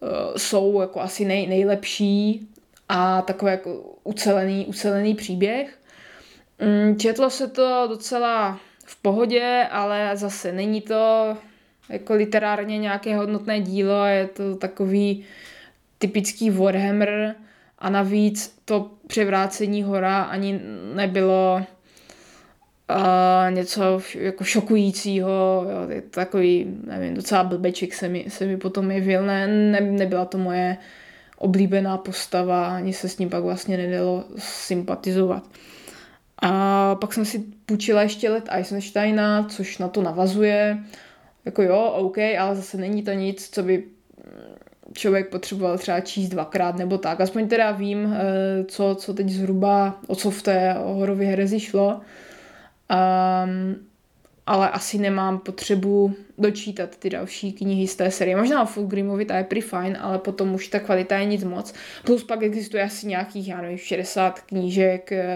uh, 0.00 0.08
jsou 0.36 0.80
jako 0.80 1.00
asi 1.00 1.24
nej, 1.24 1.46
nejlepší 1.46 2.48
a 2.88 3.22
takový 3.22 3.50
jako 3.50 3.98
ucelený, 4.04 4.66
ucelený 4.66 5.14
příběh. 5.14 5.78
Mm, 6.60 6.98
četlo 6.98 7.30
se 7.30 7.48
to 7.48 7.86
docela 7.88 8.60
v 8.84 8.96
pohodě, 9.02 9.66
ale 9.70 10.10
zase 10.14 10.52
není 10.52 10.80
to 10.80 11.36
jako 11.88 12.14
literárně 12.14 12.78
nějaké 12.78 13.16
hodnotné 13.16 13.60
dílo, 13.60 14.04
je 14.04 14.26
to 14.26 14.56
takový 14.56 15.24
typický 15.98 16.50
Warhammer, 16.50 17.34
a 17.80 17.90
navíc 17.90 18.58
to 18.64 18.90
převrácení 19.06 19.82
hora 19.82 20.22
ani 20.22 20.60
nebylo 20.94 21.62
uh, 22.90 23.54
něco 23.54 24.00
jako 24.14 24.44
šokujícího, 24.44 25.66
jo, 25.70 26.02
takový, 26.10 26.66
nevím, 26.84 27.14
docela 27.14 27.44
blbeček 27.44 27.94
se 27.94 28.08
mi, 28.08 28.24
se 28.28 28.46
mi 28.46 28.56
potom 28.56 28.90
jevil, 28.90 29.26
ne, 29.26 29.46
ne, 29.46 29.80
nebyla 29.80 30.24
to 30.24 30.38
moje 30.38 30.76
oblíbená 31.38 31.98
postava, 31.98 32.76
ani 32.76 32.92
se 32.92 33.08
s 33.08 33.18
ním 33.18 33.30
pak 33.30 33.42
vlastně 33.42 33.76
nedalo 33.76 34.24
sympatizovat. 34.38 35.42
A 36.42 36.94
pak 36.94 37.12
jsem 37.12 37.24
si 37.24 37.38
půjčila 37.66 38.02
ještě 38.02 38.30
let 38.30 38.48
Eisensteina, 38.50 39.44
což 39.44 39.78
na 39.78 39.88
to 39.88 40.02
navazuje. 40.02 40.78
Jako 41.44 41.62
jo, 41.62 41.82
OK, 41.82 42.18
ale 42.18 42.56
zase 42.56 42.76
není 42.76 43.02
to 43.02 43.12
nic, 43.12 43.50
co 43.50 43.62
by 43.62 43.84
člověk 44.94 45.28
potřeboval 45.28 45.78
třeba 45.78 46.00
číst 46.00 46.28
dvakrát 46.28 46.76
nebo 46.76 46.98
tak. 46.98 47.20
Aspoň 47.20 47.48
teda 47.48 47.70
vím, 47.70 48.14
eh, 48.14 48.64
co, 48.64 48.94
co 48.94 49.14
teď 49.14 49.28
zhruba, 49.28 50.00
o 50.06 50.16
co 50.16 50.30
v 50.30 50.42
té 50.42 50.72
horově 50.72 51.28
herezi 51.28 51.60
šlo. 51.60 52.00
Um, 52.90 53.89
ale 54.46 54.70
asi 54.70 54.98
nemám 54.98 55.38
potřebu 55.38 56.14
dočítat 56.38 56.96
ty 56.96 57.10
další 57.10 57.52
knihy 57.52 57.88
z 57.88 57.96
té 57.96 58.10
série. 58.10 58.36
Možná 58.36 58.64
Fulgrimovi 58.64 59.24
ta 59.24 59.38
je 59.38 59.44
prý 59.44 59.60
fajn, 59.60 59.98
ale 60.00 60.18
potom 60.18 60.54
už 60.54 60.68
ta 60.68 60.78
kvalita 60.78 61.18
je 61.18 61.24
nic 61.24 61.44
moc. 61.44 61.74
Plus 62.04 62.24
pak 62.24 62.42
existuje 62.42 62.82
asi 62.82 63.06
nějakých, 63.06 63.48
já 63.48 63.60
nevím, 63.60 63.78
60 63.78 64.40
knížek, 64.40 65.12
eh, 65.12 65.26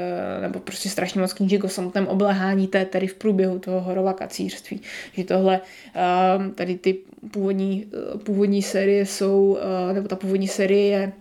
nebo 0.41 0.61
prostě 0.61 0.89
strašně 0.89 1.21
moc 1.21 1.33
knížek 1.33 1.65
o 1.65 1.69
samotném 1.69 2.07
obléhání 2.07 2.67
té 2.67 2.85
tedy 2.85 3.07
v 3.07 3.15
průběhu 3.15 3.59
toho 3.59 3.81
horova 3.81 4.13
kacířství. 4.13 4.81
Že 5.13 5.25
tohle, 5.25 5.61
ehm, 5.95 6.51
tady 6.51 6.79
ty 6.79 6.99
původní, 7.31 7.87
eh, 8.15 8.19
původní 8.19 8.63
série 8.63 9.07
jsou, 9.07 9.59
eh, 9.91 9.95
nebo 9.95 10.09
ta 10.09 10.17
původní 10.17 10.49
série 10.49 10.87
je 10.87 11.13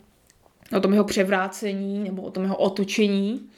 o 0.78 0.80
tom 0.80 0.94
jeho 0.94 1.04
převrácení, 1.04 2.04
nebo 2.04 2.22
o 2.22 2.32
tom 2.32 2.44
jeho 2.44 2.58
otočení, 2.58 3.50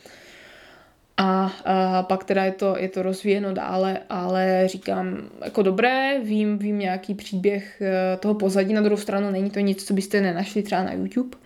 a, 1.17 1.51
a 1.65 2.03
pak 2.03 2.23
teda 2.23 2.43
je 2.43 2.51
to, 2.51 2.75
je 2.77 2.89
to 2.89 3.01
rozvíjeno 3.03 3.53
dále, 3.53 3.99
ale 4.09 4.63
říkám, 4.65 5.17
jako 5.43 5.61
dobré, 5.61 6.19
vím, 6.23 6.57
vím 6.57 6.79
nějaký 6.79 7.13
příběh 7.13 7.81
eh, 7.81 8.17
toho 8.17 8.33
pozadí, 8.33 8.73
na 8.73 8.81
druhou 8.81 8.97
stranu 8.97 9.31
není 9.31 9.49
to 9.49 9.59
nic, 9.59 9.85
co 9.85 9.93
byste 9.93 10.21
nenašli 10.21 10.63
třeba 10.63 10.83
na 10.83 10.93
YouTube, 10.93 11.37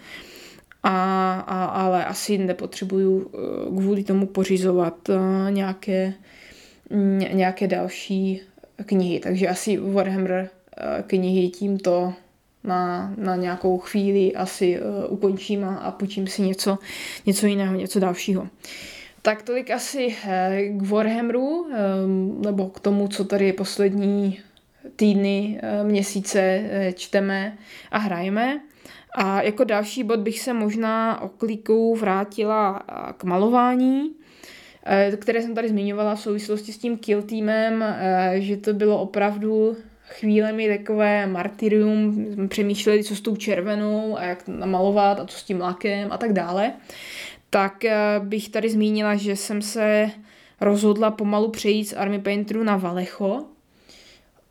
a, 0.84 1.34
a, 1.40 1.66
ale 1.66 2.06
asi 2.06 2.38
nepotřebuju 2.38 3.32
eh, 3.34 3.38
kvůli 3.70 4.04
tomu 4.04 4.26
pořizovat 4.26 5.10
eh, 5.10 5.52
nějaké, 5.52 6.14
nějaké 7.32 7.68
další 7.68 8.42
knihy, 8.86 9.20
takže 9.20 9.48
asi 9.48 9.78
Warhammer 9.78 10.50
knihy 11.08 11.50
tímto 11.50 12.14
na, 12.64 13.14
na 13.18 13.36
nějakou 13.36 13.78
chvíli 13.78 14.36
asi 14.36 14.80
ukončím 15.10 15.64
a, 15.64 15.76
a 15.76 15.92
půjčím 15.92 16.28
si 16.28 16.42
něco, 16.42 16.78
něco 17.26 17.48
jiného, 17.48 17.76
něco 17.76 18.00
dalšího. 18.00 18.48
Tak 19.22 19.42
tolik 19.42 19.72
asi 19.72 20.16
eh, 20.28 20.64
k 20.70 20.82
Warhammeru, 20.88 21.68
ehm, 21.72 22.42
nebo 22.42 22.70
k 22.70 22.80
tomu, 22.80 23.08
co 23.08 23.26
tady 23.26 23.54
poslední 23.54 24.40
týdny, 24.96 25.60
eh, 25.64 25.84
měsíce 25.84 26.40
eh, 26.42 26.94
čteme 26.94 27.58
a 27.92 27.98
hrajeme. 27.98 28.60
A 29.16 29.42
jako 29.42 29.64
další 29.64 30.04
bod 30.04 30.20
bych 30.20 30.40
se 30.40 30.54
možná 30.54 31.22
oklikou 31.22 31.96
vrátila 31.96 32.84
k 33.18 33.24
malování, 33.24 34.12
které 35.18 35.42
jsem 35.42 35.56
tady 35.56 35.70
zmiňovala 35.70 36.16
v 36.16 36.22
souvislosti 36.22 36.74
s 36.74 36.78
tím 36.78 36.98
kill 36.98 37.22
týmem, 37.22 37.86
že 38.34 38.58
to 38.58 38.74
bylo 38.74 39.02
opravdu 39.02 39.78
chvílemi 40.08 40.78
takové 40.78 41.28
martyrium, 41.28 42.26
přemýšleli, 42.48 43.04
co 43.04 43.16
s 43.16 43.22
tou 43.22 43.36
červenou 43.36 44.18
a 44.18 44.24
jak 44.24 44.48
namalovat 44.48 45.20
a 45.20 45.26
co 45.26 45.38
s 45.38 45.44
tím 45.44 45.62
lakem 45.62 46.08
a 46.12 46.18
tak 46.18 46.34
dále 46.34 46.74
tak 47.50 47.86
eh, 47.86 48.20
bych 48.20 48.50
tady 48.50 48.70
zmínila, 48.70 49.16
že 49.16 49.36
jsem 49.36 49.62
se 49.62 50.12
rozhodla 50.62 51.12
pomalu 51.12 51.50
přejít 51.50 51.86
z 51.86 51.94
Army 51.94 52.20
Painteru 52.20 52.64
na 52.64 52.78
Valecho. 52.78 53.46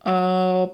Eh, 0.05 0.69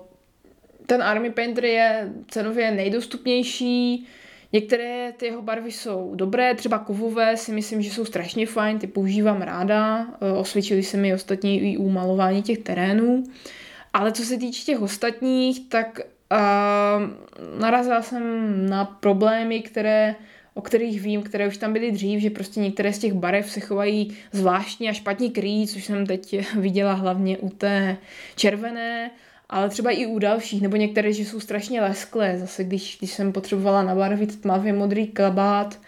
ten 0.85 1.03
Army 1.03 1.29
Painter 1.29 1.65
je 1.65 2.13
cenově 2.27 2.71
nejdostupnější, 2.71 4.07
Některé 4.55 5.13
ty 5.17 5.25
jeho 5.25 5.41
barvy 5.41 5.71
jsou 5.71 6.15
dobré, 6.15 6.55
třeba 6.55 6.79
kovové 6.79 7.37
si 7.37 7.51
myslím, 7.51 7.81
že 7.81 7.91
jsou 7.91 8.05
strašně 8.05 8.47
fajn, 8.47 8.79
ty 8.79 8.87
používám 8.87 9.41
ráda, 9.41 10.07
eh, 10.21 10.31
osvědčili 10.31 10.83
se 10.83 10.97
mi 10.97 11.13
ostatní 11.13 11.73
i 11.73 11.77
u 11.77 11.89
malování 11.89 12.43
těch 12.43 12.57
terénů. 12.57 13.23
Ale 13.93 14.11
co 14.11 14.23
se 14.23 14.37
týče 14.37 14.63
těch 14.65 14.81
ostatních, 14.81 15.69
tak 15.69 15.99
uh, 16.31 17.59
narazila 17.59 18.01
jsem 18.01 18.23
na 18.69 18.85
problémy, 18.85 19.61
které 19.61 20.15
o 20.57 20.61
kterých 20.61 21.01
vím, 21.01 21.23
které 21.23 21.47
už 21.47 21.57
tam 21.57 21.73
byly 21.73 21.91
dřív, 21.91 22.21
že 22.21 22.29
prostě 22.29 22.59
některé 22.59 22.93
z 22.93 22.99
těch 22.99 23.13
barev 23.13 23.51
se 23.51 23.59
chovají 23.59 24.17
zvláštně 24.31 24.89
a 24.89 24.93
špatně 24.93 25.29
kryjí, 25.29 25.67
což 25.67 25.85
jsem 25.85 26.05
teď 26.05 26.47
viděla 26.55 26.93
hlavně 26.93 27.37
u 27.37 27.49
té 27.49 27.97
červené, 28.35 29.11
ale 29.49 29.69
třeba 29.69 29.91
i 29.91 30.05
u 30.05 30.19
dalších, 30.19 30.61
nebo 30.61 30.75
některé, 30.75 31.13
že 31.13 31.25
jsou 31.25 31.39
strašně 31.39 31.81
lesklé. 31.81 32.37
Zase 32.37 32.63
když, 32.63 32.97
když 32.99 33.11
jsem 33.11 33.31
potřebovala 33.31 33.83
nabarvit 33.83 34.41
tmavě 34.41 34.73
modrý 34.73 35.07
kabát 35.07 35.79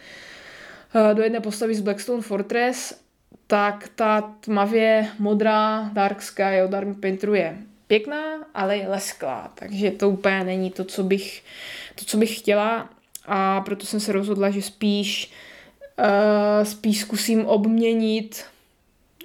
eh, 1.12 1.16
do 1.16 1.24
jedné 1.24 1.40
postavy 1.40 1.76
z 1.76 1.82
Blackstone 1.82 2.22
Fortress, 2.22 2.94
tak 3.48 3.90
ta 3.96 4.22
tmavě 4.40 5.08
modrá 5.20 5.90
Dark 5.94 6.22
Sky 6.22 6.62
od 6.66 6.74
Army 6.74 6.94
Painteru 6.94 7.34
je 7.34 7.58
pěkná, 7.88 8.46
ale 8.54 8.78
je 8.78 8.88
lesklá, 8.88 9.52
takže 9.56 9.92
to 9.92 10.10
úplně 10.10 10.44
není 10.44 10.72
to, 10.72 10.84
co 10.84 11.04
bych, 11.04 11.44
to, 11.96 12.06
co 12.06 12.18
bych 12.18 12.38
chtěla 12.38 12.90
a 13.28 13.62
proto 13.62 13.86
jsem 13.86 14.00
se 14.00 14.12
rozhodla, 14.12 14.50
že 14.50 14.62
spíš, 14.62 15.32
uh, 16.00 16.63
spíš 16.63 17.00
zkusím 17.00 17.46
obměnit 17.46 18.46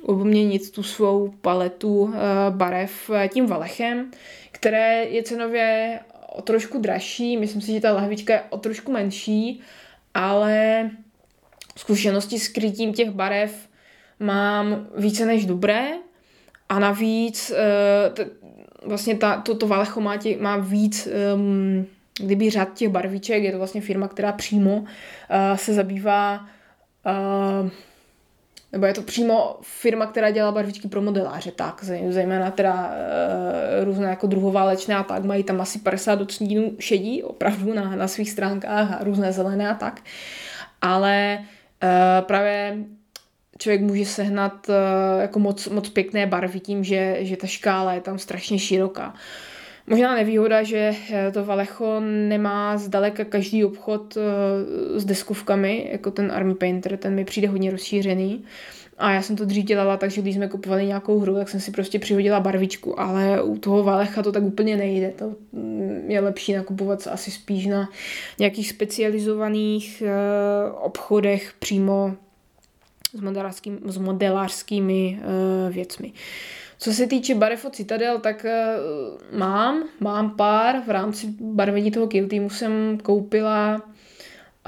obměnit 0.02 0.70
tu 0.70 0.82
svou 0.82 1.34
paletu 1.40 2.02
uh, 2.02 2.14
barev 2.50 3.10
tím 3.32 3.46
Valechem, 3.46 4.10
které 4.52 5.04
je 5.04 5.22
cenově 5.22 5.98
o 6.32 6.42
trošku 6.42 6.78
dražší, 6.78 7.36
myslím 7.36 7.62
si, 7.62 7.72
že 7.72 7.80
ta 7.80 7.92
lahvička 7.92 8.32
je 8.32 8.42
o 8.50 8.58
trošku 8.58 8.92
menší, 8.92 9.60
ale 10.14 10.90
zkušenosti 11.76 12.38
s 12.38 12.48
krytím 12.48 12.92
těch 12.92 13.10
barev 13.10 13.68
mám 14.20 14.86
více 14.96 15.26
než 15.26 15.46
dobré. 15.46 15.88
A 16.68 16.78
navíc 16.78 17.50
eh, 17.50 18.10
t- 18.10 18.30
vlastně 18.86 19.16
ta, 19.16 19.40
to, 19.40 19.54
to 19.54 19.66
Valecho 19.66 20.00
má, 20.00 20.16
tě, 20.16 20.36
má 20.40 20.56
víc 20.56 21.08
um, 21.34 21.86
kdyby 22.20 22.50
řad 22.50 22.74
těch 22.74 22.88
barviček, 22.88 23.42
je 23.42 23.52
to 23.52 23.58
vlastně 23.58 23.80
firma, 23.80 24.08
která 24.08 24.32
přímo 24.32 24.76
uh, 24.76 24.86
se 25.56 25.74
zabývá 25.74 26.46
uh, 27.62 27.70
nebo 28.72 28.86
je 28.86 28.94
to 28.94 29.02
přímo 29.02 29.56
firma, 29.62 30.06
která 30.06 30.30
dělá 30.30 30.52
barvičky 30.52 30.88
pro 30.88 31.02
modeláře, 31.02 31.50
tak, 31.50 31.84
zejména 32.08 32.50
teda 32.50 32.90
e, 32.92 33.84
různé 33.84 34.08
jako 34.08 34.26
druhoválečné 34.26 34.96
a 34.96 35.02
tak, 35.02 35.24
mají 35.24 35.44
tam 35.44 35.60
asi 35.60 35.78
50 35.78 36.20
odstínů 36.20 36.76
šedí, 36.78 37.22
opravdu 37.22 37.74
na, 37.74 37.96
na 37.96 38.08
svých 38.08 38.30
stránkách 38.30 38.92
a 38.92 39.04
různé 39.04 39.32
zelené 39.32 39.68
a 39.70 39.74
tak. 39.74 40.00
Ale 40.80 41.38
e, 41.82 42.22
právě 42.22 42.76
člověk 43.58 43.80
může 43.80 44.04
sehnat 44.04 44.68
e, 44.68 44.72
jako 45.22 45.38
moc, 45.38 45.68
moc 45.68 45.88
pěkné 45.88 46.26
barvy 46.26 46.60
tím, 46.60 46.84
že, 46.84 47.16
že 47.20 47.36
ta 47.36 47.46
škála 47.46 47.92
je 47.92 48.00
tam 48.00 48.18
strašně 48.18 48.58
široká. 48.58 49.14
Možná 49.86 50.14
nevýhoda, 50.14 50.62
že 50.62 50.94
to 51.32 51.44
Valecho 51.44 52.00
nemá 52.00 52.78
zdaleka 52.78 53.24
každý 53.24 53.64
obchod 53.64 54.18
s 54.94 55.04
deskovkami, 55.04 55.88
jako 55.92 56.10
ten 56.10 56.32
Army 56.32 56.54
Painter, 56.54 56.96
ten 56.96 57.14
mi 57.14 57.24
přijde 57.24 57.48
hodně 57.48 57.70
rozšířený. 57.70 58.44
A 58.98 59.12
já 59.12 59.22
jsem 59.22 59.36
to 59.36 59.44
dřív 59.44 59.64
dělala 59.64 59.96
tak, 59.96 60.10
že 60.10 60.22
když 60.22 60.34
jsme 60.34 60.48
kupovali 60.48 60.86
nějakou 60.86 61.18
hru, 61.18 61.34
tak 61.34 61.48
jsem 61.48 61.60
si 61.60 61.70
prostě 61.70 61.98
přihodila 61.98 62.40
barvičku, 62.40 63.00
ale 63.00 63.42
u 63.42 63.58
toho 63.58 63.82
Valecha 63.82 64.22
to 64.22 64.32
tak 64.32 64.42
úplně 64.42 64.76
nejde. 64.76 65.10
To 65.10 65.34
mm, 65.52 66.04
je 66.08 66.20
lepší 66.20 66.52
nakupovat 66.52 67.08
asi 67.10 67.30
spíš 67.30 67.66
na 67.66 67.88
nějakých 68.38 68.68
specializovaných 68.68 70.02
obchodech 70.80 71.52
přímo 71.58 72.14
s 73.84 73.98
modelářskými 73.98 75.20
věcmi. 75.70 76.12
Co 76.82 76.92
se 76.92 77.06
týče 77.06 77.34
barev 77.34 77.64
od 77.64 77.74
Citadel, 77.74 78.18
tak 78.18 78.46
uh, 79.32 79.38
mám, 79.38 79.82
mám 80.00 80.30
pár. 80.36 80.82
V 80.86 80.90
rámci 80.90 81.26
barvení 81.40 81.90
toho 81.90 82.06
kill 82.06 82.28
týmu 82.28 82.50
jsem 82.50 82.98
koupila 83.02 83.82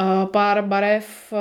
uh, 0.00 0.26
pár 0.26 0.64
barev, 0.64 1.32
uh, 1.32 1.38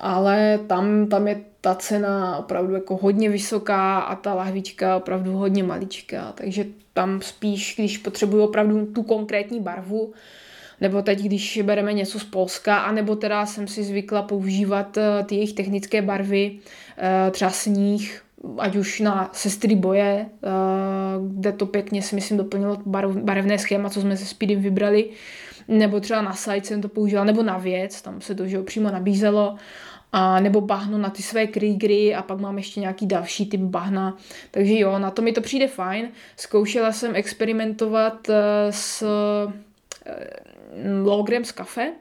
ale 0.00 0.60
tam, 0.66 1.06
tam 1.06 1.28
je 1.28 1.40
ta 1.60 1.74
cena 1.74 2.36
opravdu 2.36 2.74
jako 2.74 2.96
hodně 2.96 3.30
vysoká 3.30 4.00
a 4.00 4.16
ta 4.16 4.34
lahvička 4.34 4.96
opravdu 4.96 5.32
hodně 5.32 5.62
maličká, 5.62 6.32
takže 6.34 6.64
tam 6.92 7.20
spíš, 7.20 7.74
když 7.78 7.98
potřebuju 7.98 8.44
opravdu 8.44 8.86
tu 8.86 9.02
konkrétní 9.02 9.60
barvu, 9.60 10.12
nebo 10.80 11.02
teď, 11.02 11.18
když 11.18 11.60
bereme 11.62 11.92
něco 11.92 12.18
z 12.18 12.24
Polska, 12.24 12.76
anebo 12.76 13.16
teda 13.16 13.46
jsem 13.46 13.68
si 13.68 13.82
zvykla 13.84 14.22
používat 14.22 14.98
ty 15.26 15.34
jejich 15.34 15.52
technické 15.52 16.02
barvy, 16.02 16.58
třeba 17.30 17.50
sníh, 17.50 18.22
ať 18.58 18.76
už 18.76 19.00
na 19.00 19.30
sestry 19.32 19.74
boje, 19.74 20.26
eh, 20.26 20.48
kde 21.28 21.52
to 21.52 21.66
pěkně 21.66 22.02
si 22.02 22.14
myslím 22.14 22.38
doplnilo 22.38 22.78
barevné 23.22 23.58
schéma, 23.58 23.90
co 23.90 24.00
jsme 24.00 24.16
se 24.16 24.24
Speedem 24.24 24.62
vybrali, 24.62 25.10
nebo 25.68 26.00
třeba 26.00 26.22
na 26.22 26.32
site 26.32 26.66
jsem 26.66 26.82
to 26.82 26.88
použila, 26.88 27.24
nebo 27.24 27.42
na 27.42 27.58
věc, 27.58 28.02
tam 28.02 28.20
se 28.20 28.34
to 28.34 28.46
že 28.46 28.62
přímo 28.62 28.90
nabízelo, 28.90 29.56
a 30.12 30.40
nebo 30.40 30.60
bahno 30.60 30.98
na 30.98 31.10
ty 31.10 31.22
své 31.22 31.46
krýgry 31.46 32.14
a 32.14 32.22
pak 32.22 32.38
mám 32.38 32.58
ještě 32.58 32.80
nějaký 32.80 33.06
další 33.06 33.46
typ 33.46 33.60
bahna. 33.60 34.16
Takže 34.50 34.78
jo, 34.78 34.98
na 34.98 35.10
to 35.10 35.22
mi 35.22 35.32
to 35.32 35.40
přijde 35.40 35.68
fajn. 35.68 36.08
Zkoušela 36.36 36.92
jsem 36.92 37.16
experimentovat 37.16 38.28
eh, 38.28 38.34
s 38.70 39.02
eh, 39.02 40.22
logrem 41.02 41.44
z 41.44 41.52
kafe, 41.52 41.92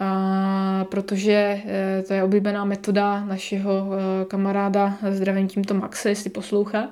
a, 0.00 0.86
protože 0.90 1.62
e, 1.66 2.02
to 2.08 2.14
je 2.14 2.22
oblíbená 2.22 2.64
metoda 2.64 3.24
našeho 3.24 3.90
e, 3.92 4.24
kamaráda, 4.24 4.98
zdravím 5.10 5.48
tímto 5.48 5.74
Maxe, 5.74 6.08
jestli 6.08 6.30
poslouchá. 6.30 6.88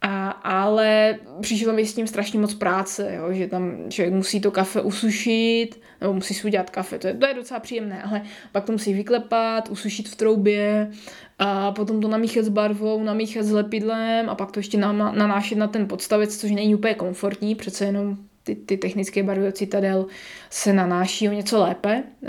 A, 0.00 0.30
ale 0.30 1.18
přišlo 1.40 1.72
mi 1.72 1.86
s 1.86 1.94
tím 1.94 2.06
strašně 2.06 2.40
moc 2.40 2.54
práce, 2.54 3.14
jo, 3.14 3.32
že 3.32 3.46
tam 3.46 3.76
člověk 3.88 4.14
musí 4.14 4.40
to 4.40 4.50
kafe 4.50 4.80
usušit, 4.80 5.80
nebo 6.00 6.12
musí 6.12 6.34
si 6.34 6.46
udělat 6.46 6.70
kafe, 6.70 6.98
to 6.98 7.06
je, 7.06 7.14
to 7.14 7.26
je 7.26 7.34
docela 7.34 7.60
příjemné, 7.60 8.02
ale 8.02 8.22
pak 8.52 8.64
to 8.64 8.72
musí 8.72 8.94
vyklepat, 8.94 9.68
usušit 9.68 10.08
v 10.08 10.16
troubě, 10.16 10.90
a 11.38 11.72
potom 11.72 12.00
to 12.00 12.08
namíchat 12.08 12.44
s 12.44 12.48
barvou, 12.48 13.02
namíchat 13.02 13.44
s 13.44 13.52
lepidlem 13.52 14.30
a 14.30 14.34
pak 14.34 14.52
to 14.52 14.58
ještě 14.58 14.78
nanášet 14.78 15.58
na 15.58 15.66
ten 15.66 15.88
podstavec, 15.88 16.36
což 16.36 16.50
není 16.50 16.74
úplně 16.74 16.94
komfortní, 16.94 17.54
přece 17.54 17.84
jenom 17.84 18.16
ty, 18.46 18.54
ty 18.54 18.76
technické 18.76 19.22
barvy 19.22 19.48
od 19.48 19.56
Citadel 19.56 20.06
se 20.50 20.72
nanáší 20.72 21.28
o 21.28 21.32
něco 21.32 21.62
lépe, 21.62 22.02
uh, 22.20 22.28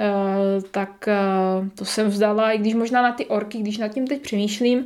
tak 0.72 1.10
uh, 1.62 1.68
to 1.68 1.86
jsem 1.86 2.08
vzdala, 2.08 2.52
i 2.52 2.58
když 2.58 2.74
možná 2.74 3.02
na 3.02 3.12
ty 3.12 3.26
orky, 3.26 3.58
když 3.58 3.78
nad 3.78 3.88
tím 3.88 4.08
teď 4.08 4.22
přemýšlím, 4.22 4.86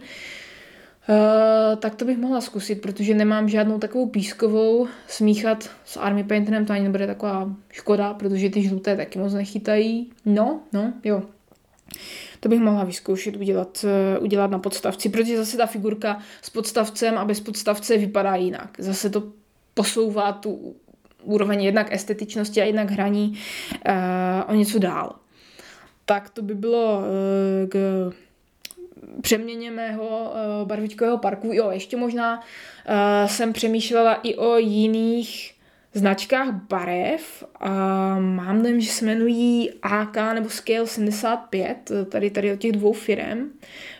Uh, 1.09 1.79
tak 1.79 1.95
to 1.95 2.05
bych 2.05 2.17
mohla 2.17 2.41
zkusit, 2.41 2.81
protože 2.81 3.13
nemám 3.13 3.49
žádnou 3.49 3.79
takovou 3.79 4.05
pískovou 4.05 4.87
smíchat 5.07 5.69
s 5.85 5.97
Army 5.97 6.23
Painterem, 6.23 6.65
to 6.65 6.73
ani 6.73 6.83
nebude 6.83 7.07
taková 7.07 7.49
škoda, 7.71 8.13
protože 8.13 8.49
ty 8.49 8.63
žluté 8.63 8.95
taky 8.97 9.19
moc 9.19 9.33
nechytají. 9.33 10.11
No, 10.25 10.59
no, 10.73 10.93
jo. 11.03 11.23
To 12.39 12.49
bych 12.49 12.59
mohla 12.59 12.83
vyzkoušet 12.83 13.35
udělat, 13.35 13.85
udělat 14.19 14.51
na 14.51 14.59
podstavci, 14.59 15.09
protože 15.09 15.37
zase 15.37 15.57
ta 15.57 15.65
figurka 15.65 16.19
s 16.41 16.49
podstavcem 16.49 17.17
a 17.17 17.25
bez 17.25 17.39
podstavce 17.39 17.97
vypadá 17.97 18.35
jinak. 18.35 18.69
Zase 18.77 19.09
to 19.09 19.23
posouvá 19.73 20.31
tu 20.31 20.75
úroveň 21.23 21.63
jednak 21.63 21.93
estetičnosti 21.93 22.61
a 22.61 22.65
jednak 22.65 22.91
hraní 22.91 23.33
uh, 23.87 23.93
o 24.47 24.53
něco 24.53 24.79
dál. 24.79 25.15
Tak 26.05 26.29
to 26.29 26.41
by 26.41 26.55
bylo 26.55 26.97
uh, 26.97 27.69
k 27.69 28.11
přeměně 29.21 29.71
mého 29.71 30.07
uh, 30.07 30.67
barvičkového 30.67 31.17
parku. 31.17 31.49
Jo, 31.53 31.71
ještě 31.71 31.97
možná 31.97 32.41
jsem 33.25 33.53
přemýšlela 33.53 34.13
i 34.13 34.35
o 34.35 34.57
jiných 34.57 35.53
značkách 35.93 36.47
barev. 36.69 37.43
Uh, 37.43 37.69
mám 38.19 38.61
dojem, 38.61 38.81
že 38.81 38.91
se 38.91 39.05
jmenují 39.05 39.69
AK 39.81 40.15
nebo 40.33 40.49
Scale 40.49 40.87
75, 40.87 41.91
tady, 42.09 42.29
tady 42.29 42.53
od 42.53 42.59
těch 42.59 42.71
dvou 42.71 42.93
firm, 42.93 43.49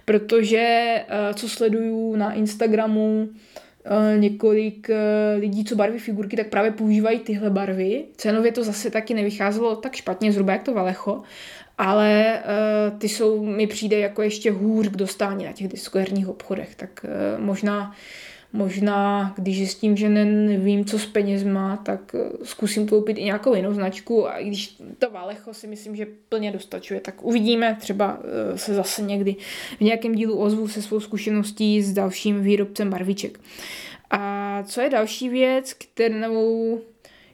protože 0.06 0.96
co 1.34 1.50
sleduju 1.50 2.16
na 2.16 2.34
Instagramu, 2.34 3.30
Eh, 3.56 3.71
několik 4.18 4.90
eh, 4.90 5.36
lidí, 5.40 5.66
co 5.66 5.76
barví 5.76 6.00
figurky, 6.00 6.38
tak 6.38 6.48
právě 6.48 6.72
používají 6.72 7.20
tyhle 7.20 7.50
barvy. 7.50 8.06
Cenově 8.18 8.52
to 8.52 8.64
zase 8.64 8.92
taky 8.92 9.14
nevycházelo 9.14 9.76
tak 9.76 9.96
špatně, 9.96 10.32
zhruba 10.32 10.54
jak 10.54 10.64
to 10.64 10.74
Valecho, 10.74 11.22
ale 11.78 12.44
uh, 12.92 13.00
ty 13.00 13.10
jsou, 13.10 13.46
mi 13.46 13.68
přijde 13.68 14.00
jako 14.00 14.22
ještě 14.22 14.52
hůř 14.52 14.88
k 14.88 14.98
dostání 14.98 15.46
na 15.46 15.52
těch 15.52 15.68
diskoherních 15.68 16.28
obchodech, 16.28 16.76
tak 16.76 17.06
možná 17.38 17.96
Možná, 18.54 19.34
když 19.38 19.58
zjistím, 19.58 19.98
že 19.98 20.10
nevím, 20.10 20.86
co 20.86 21.00
s 21.00 21.06
penězma, 21.06 21.78
tak 21.78 22.16
zkusím 22.44 22.88
koupit 22.88 23.18
i 23.18 23.24
nějakou 23.24 23.56
jinou 23.56 23.74
značku 23.74 24.28
a 24.28 24.38
i 24.38 24.48
když 24.48 24.82
to 25.00 25.10
Valecho 25.10 25.54
si 25.54 25.68
myslím, 25.68 25.96
že 25.96 26.08
plně 26.30 26.52
dostačuje, 26.52 27.00
tak 27.00 27.24
uvidíme, 27.24 27.78
třeba 27.80 28.20
se 28.56 28.74
zase 28.74 29.02
někdy 29.02 29.36
v 29.78 29.82
nějakém 29.82 30.16
dílu 30.16 30.40
ozvu 30.40 30.68
se 30.68 30.82
svou 30.82 31.00
zkušeností 31.00 31.82
s 31.82 31.94
dalším 31.94 32.42
výrobcem 32.42 32.90
barviček. 32.90 33.40
A 34.10 34.64
co 34.64 34.82
je 34.82 34.90
další 34.90 35.30
věc, 35.30 35.74
kterou, 35.74 36.82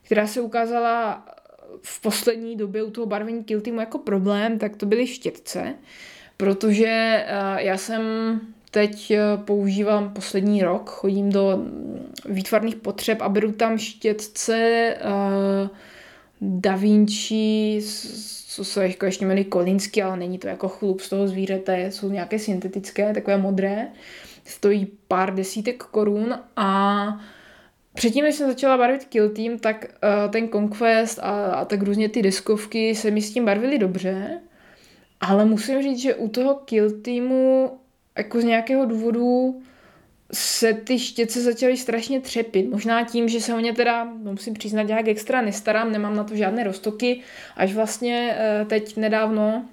která 0.04 0.28
se 0.28 0.42
ukázala 0.42 1.26
v 1.82 2.02
poslední 2.02 2.56
době 2.56 2.84
u 2.84 2.92
toho 2.92 3.08
barvení 3.08 3.44
Kiltimu 3.44 3.80
jako 3.80 3.98
problém, 3.98 4.60
tak 4.60 4.76
to 4.76 4.86
byly 4.86 5.08
štětce, 5.08 5.76
protože 6.38 7.26
já 7.58 7.78
jsem 7.78 8.02
teď 8.78 9.12
eh, 9.12 9.22
používám 9.46 10.14
poslední 10.14 10.64
rok, 10.64 10.90
chodím 10.90 11.32
do 11.32 11.66
výtvarných 12.26 12.76
potřeb 12.76 13.22
a 13.22 13.30
beru 13.30 13.52
tam 13.52 13.78
štětce 13.78 14.96
uh, 15.06 15.70
Da 16.42 16.76
Vinci, 16.76 17.80
co 18.48 18.66
se 18.66 18.88
jako 18.88 19.06
ještě 19.06 19.26
jmenují 19.26 19.46
kolínsky, 19.46 20.04
ale 20.04 20.18
není 20.18 20.40
to 20.40 20.48
jako 20.48 20.68
chlup 20.68 21.02
z 21.02 21.10
toho 21.10 21.28
zvířete, 21.28 21.92
jsou 21.92 22.10
nějaké 22.10 22.40
syntetické, 22.40 23.14
takové 23.14 23.38
modré, 23.38 23.88
stojí 24.46 24.88
pár 25.08 25.36
desítek 25.36 25.84
korun 25.84 26.40
a 26.56 27.08
Předtím, 27.94 28.26
než 28.26 28.36
jsem 28.36 28.50
začala 28.50 28.78
barvit 28.78 29.06
Kill 29.06 29.30
Team, 29.30 29.60
tak 29.60 29.86
uh, 29.86 30.32
ten 30.32 30.50
Conquest 30.50 31.20
a, 31.20 31.52
a 31.52 31.66
tak 31.66 31.82
různě 31.82 32.10
ty 32.10 32.22
deskovky 32.22 32.96
se 32.96 33.12
mi 33.12 33.22
s 33.22 33.34
tím 33.34 33.46
barvily 33.46 33.78
dobře, 33.78 34.42
ale 35.22 35.46
musím 35.46 35.82
říct, 35.82 36.02
že 36.02 36.16
u 36.16 36.28
toho 36.28 36.56
Kill 36.56 37.02
Teamu 37.02 37.72
jako 38.18 38.42
z 38.42 38.44
nějakého 38.44 38.86
důvodu 38.86 39.62
se 40.34 40.74
ty 40.74 41.00
štěce 41.00 41.42
začaly 41.42 41.78
strašně 41.78 42.22
třepit. 42.22 42.70
Možná 42.70 43.06
tím, 43.06 43.30
že 43.30 43.42
se 43.42 43.54
o 43.54 43.60
ně 43.60 43.74
teda, 43.74 44.06
no 44.24 44.32
musím 44.32 44.54
přiznat, 44.54 44.84
nějak 44.84 45.08
extra 45.08 45.42
nestarám, 45.42 45.92
nemám 45.92 46.16
na 46.16 46.24
to 46.24 46.36
žádné 46.36 46.64
roztoky, 46.64 47.20
až 47.56 47.74
vlastně 47.74 48.36
eh, 48.38 48.66
teď 48.66 48.98
nedávno 48.98 49.66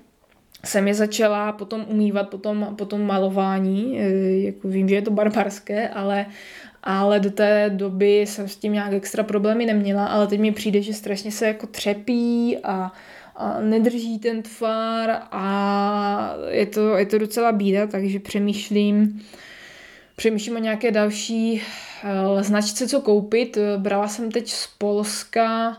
jsem 0.64 0.88
je 0.88 0.94
začala 0.94 1.52
potom 1.52 1.85
umývat 1.88 2.28
po 2.28 2.38
tom, 2.38 2.74
po 2.78 2.85
tom 2.85 3.07
malování, 3.07 4.00
eh, 4.00 4.46
jako 4.46 4.68
vím, 4.68 4.88
že 4.88 4.94
je 4.94 5.02
to 5.02 5.11
barbarské, 5.11 5.88
ale 5.88 6.26
ale 6.87 7.20
do 7.20 7.30
té 7.30 7.70
doby 7.70 8.20
jsem 8.20 8.48
s 8.48 8.57
tím 8.57 8.72
nějak 8.72 8.92
extra 8.92 9.22
problémy 9.22 9.66
neměla, 9.66 10.07
ale 10.07 10.26
teď 10.26 10.40
mi 10.40 10.52
přijde, 10.52 10.83
že 10.83 10.94
strašně 10.94 11.33
se 11.33 11.46
jako 11.46 11.66
třepí 11.66 12.59
a 12.64 12.92
nedrží 13.61 14.18
ten 14.18 14.42
tvar 14.42 15.23
a 15.31 16.35
je 16.49 16.66
to, 16.66 16.97
je 16.97 17.07
to 17.07 17.18
docela 17.18 17.53
bída, 17.53 17.87
takže 17.87 18.20
přemýšlím, 18.20 19.23
přemýšlím 20.16 20.57
o 20.57 20.59
nějaké 20.59 20.90
další 20.90 21.62
uh, 22.33 22.42
značce, 22.42 22.88
co 22.88 23.01
koupit. 23.01 23.59
Brala 23.77 24.09
jsem 24.09 24.31
teď 24.31 24.51
z 24.51 24.66
Polska 24.66 25.77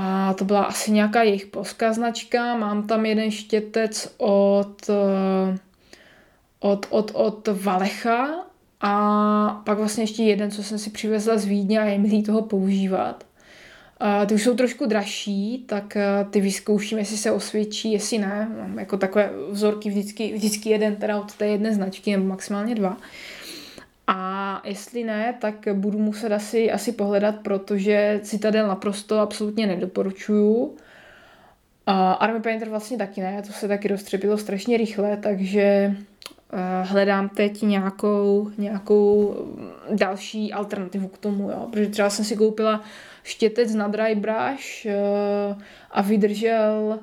a 0.00 0.34
to 0.34 0.44
byla 0.44 0.64
asi 0.64 0.92
nějaká 0.92 1.22
jejich 1.22 1.46
polská 1.46 1.92
značka. 1.92 2.56
Mám 2.56 2.86
tam 2.86 3.06
jeden 3.06 3.30
štětec 3.30 4.14
od, 4.18 4.90
eh, 4.90 5.58
od, 6.60 6.86
od, 6.90 7.10
od 7.14 7.48
Valecha 7.62 8.28
a 8.80 9.62
pak 9.64 9.78
vlastně 9.78 10.02
ještě 10.02 10.22
jeden, 10.22 10.50
co 10.50 10.62
jsem 10.62 10.78
si 10.78 10.90
přivezla 10.90 11.38
z 11.38 11.44
Vídně 11.44 11.80
a 11.80 11.84
je 11.84 11.98
milý 11.98 12.22
toho 12.22 12.42
používat. 12.42 13.24
Ty 14.26 14.34
už 14.34 14.42
jsou 14.42 14.54
trošku 14.56 14.86
dražší, 14.86 15.64
tak 15.68 15.96
eh, 15.96 16.26
ty 16.30 16.40
vyzkouším, 16.40 16.98
jestli 16.98 17.16
se 17.16 17.30
osvědčí, 17.30 17.92
jestli 17.92 18.18
ne. 18.18 18.48
Mám 18.60 18.78
jako 18.78 18.96
takové 18.96 19.30
vzorky 19.50 19.90
vždycky, 19.90 20.32
vždycky 20.34 20.70
jeden 20.70 20.96
teda 20.96 21.20
od 21.20 21.34
té 21.34 21.46
jedné 21.46 21.74
značky, 21.74 22.12
nebo 22.12 22.24
maximálně 22.24 22.74
dva. 22.74 22.96
A 24.06 24.62
jestli 24.64 25.04
ne, 25.04 25.34
tak 25.40 25.54
budu 25.72 25.98
muset 25.98 26.32
asi, 26.32 26.70
asi 26.70 26.92
pohledat, 26.92 27.34
protože 27.42 28.20
Citadel 28.22 28.68
naprosto 28.68 29.18
absolutně 29.18 29.66
nedoporučuju. 29.66 30.76
A 31.86 32.12
Army 32.12 32.40
Painter 32.40 32.68
vlastně 32.68 32.98
taky 32.98 33.20
ne, 33.20 33.42
to 33.46 33.52
se 33.52 33.68
taky 33.68 33.88
roztřepilo 33.88 34.38
strašně 34.38 34.76
rychle, 34.76 35.16
takže 35.16 35.96
hledám 36.82 37.28
teď 37.28 37.62
nějakou, 37.62 38.50
nějakou 38.58 39.36
další 39.90 40.52
alternativu 40.52 41.08
k 41.08 41.18
tomu, 41.18 41.50
jo. 41.50 41.68
protože 41.70 41.86
třeba 41.86 42.10
jsem 42.10 42.24
si 42.24 42.36
koupila 42.36 42.84
štětec 43.22 43.74
na 43.74 43.88
dry 43.88 44.14
brush 44.14 44.86
uh, 44.86 45.62
a 45.90 46.02
vydržel 46.02 46.98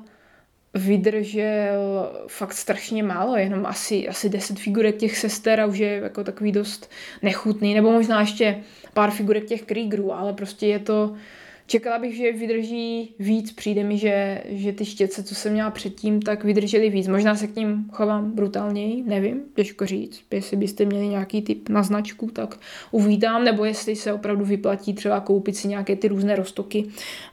vydržel 0.74 2.12
fakt 2.28 2.52
strašně 2.52 3.02
málo, 3.02 3.36
jenom 3.36 3.66
asi, 3.66 4.08
asi 4.08 4.28
10 4.28 4.58
figurek 4.58 4.96
těch 4.96 5.18
sester 5.18 5.60
a 5.60 5.66
už 5.66 5.78
je 5.78 6.00
jako 6.02 6.24
takový 6.24 6.52
dost 6.52 6.90
nechutný, 7.22 7.74
nebo 7.74 7.90
možná 7.90 8.20
ještě 8.20 8.62
pár 8.94 9.10
figurek 9.10 9.44
těch 9.44 9.62
Kriegerů, 9.62 10.14
ale 10.14 10.32
prostě 10.32 10.66
je 10.66 10.78
to, 10.78 11.14
čekala 11.66 11.98
bych, 11.98 12.16
že 12.16 12.32
vydrží 12.32 13.14
víc, 13.18 13.52
přijde 13.52 13.84
mi, 13.84 13.98
že, 13.98 14.42
že 14.48 14.72
ty 14.72 14.84
štětce, 14.84 15.22
co 15.22 15.34
jsem 15.34 15.52
měla 15.52 15.70
předtím, 15.70 16.22
tak 16.22 16.44
vydrželi 16.44 16.90
víc. 16.90 17.08
Možná 17.08 17.36
se 17.36 17.46
k 17.46 17.56
ním 17.56 17.88
chovám 17.92 18.30
brutálněji, 18.30 19.02
nevím, 19.02 19.42
těžko 19.54 19.86
říct. 19.86 20.22
Jestli 20.30 20.56
byste 20.56 20.84
měli 20.84 21.08
nějaký 21.08 21.42
typ 21.42 21.68
na 21.68 21.82
značku, 21.82 22.30
tak 22.30 22.58
uvítám, 22.90 23.44
nebo 23.44 23.64
jestli 23.64 23.96
se 23.96 24.12
opravdu 24.12 24.44
vyplatí 24.44 24.94
třeba 24.94 25.20
koupit 25.20 25.56
si 25.56 25.68
nějaké 25.68 25.96
ty 25.96 26.08
různé 26.08 26.36
roztoky 26.36 26.84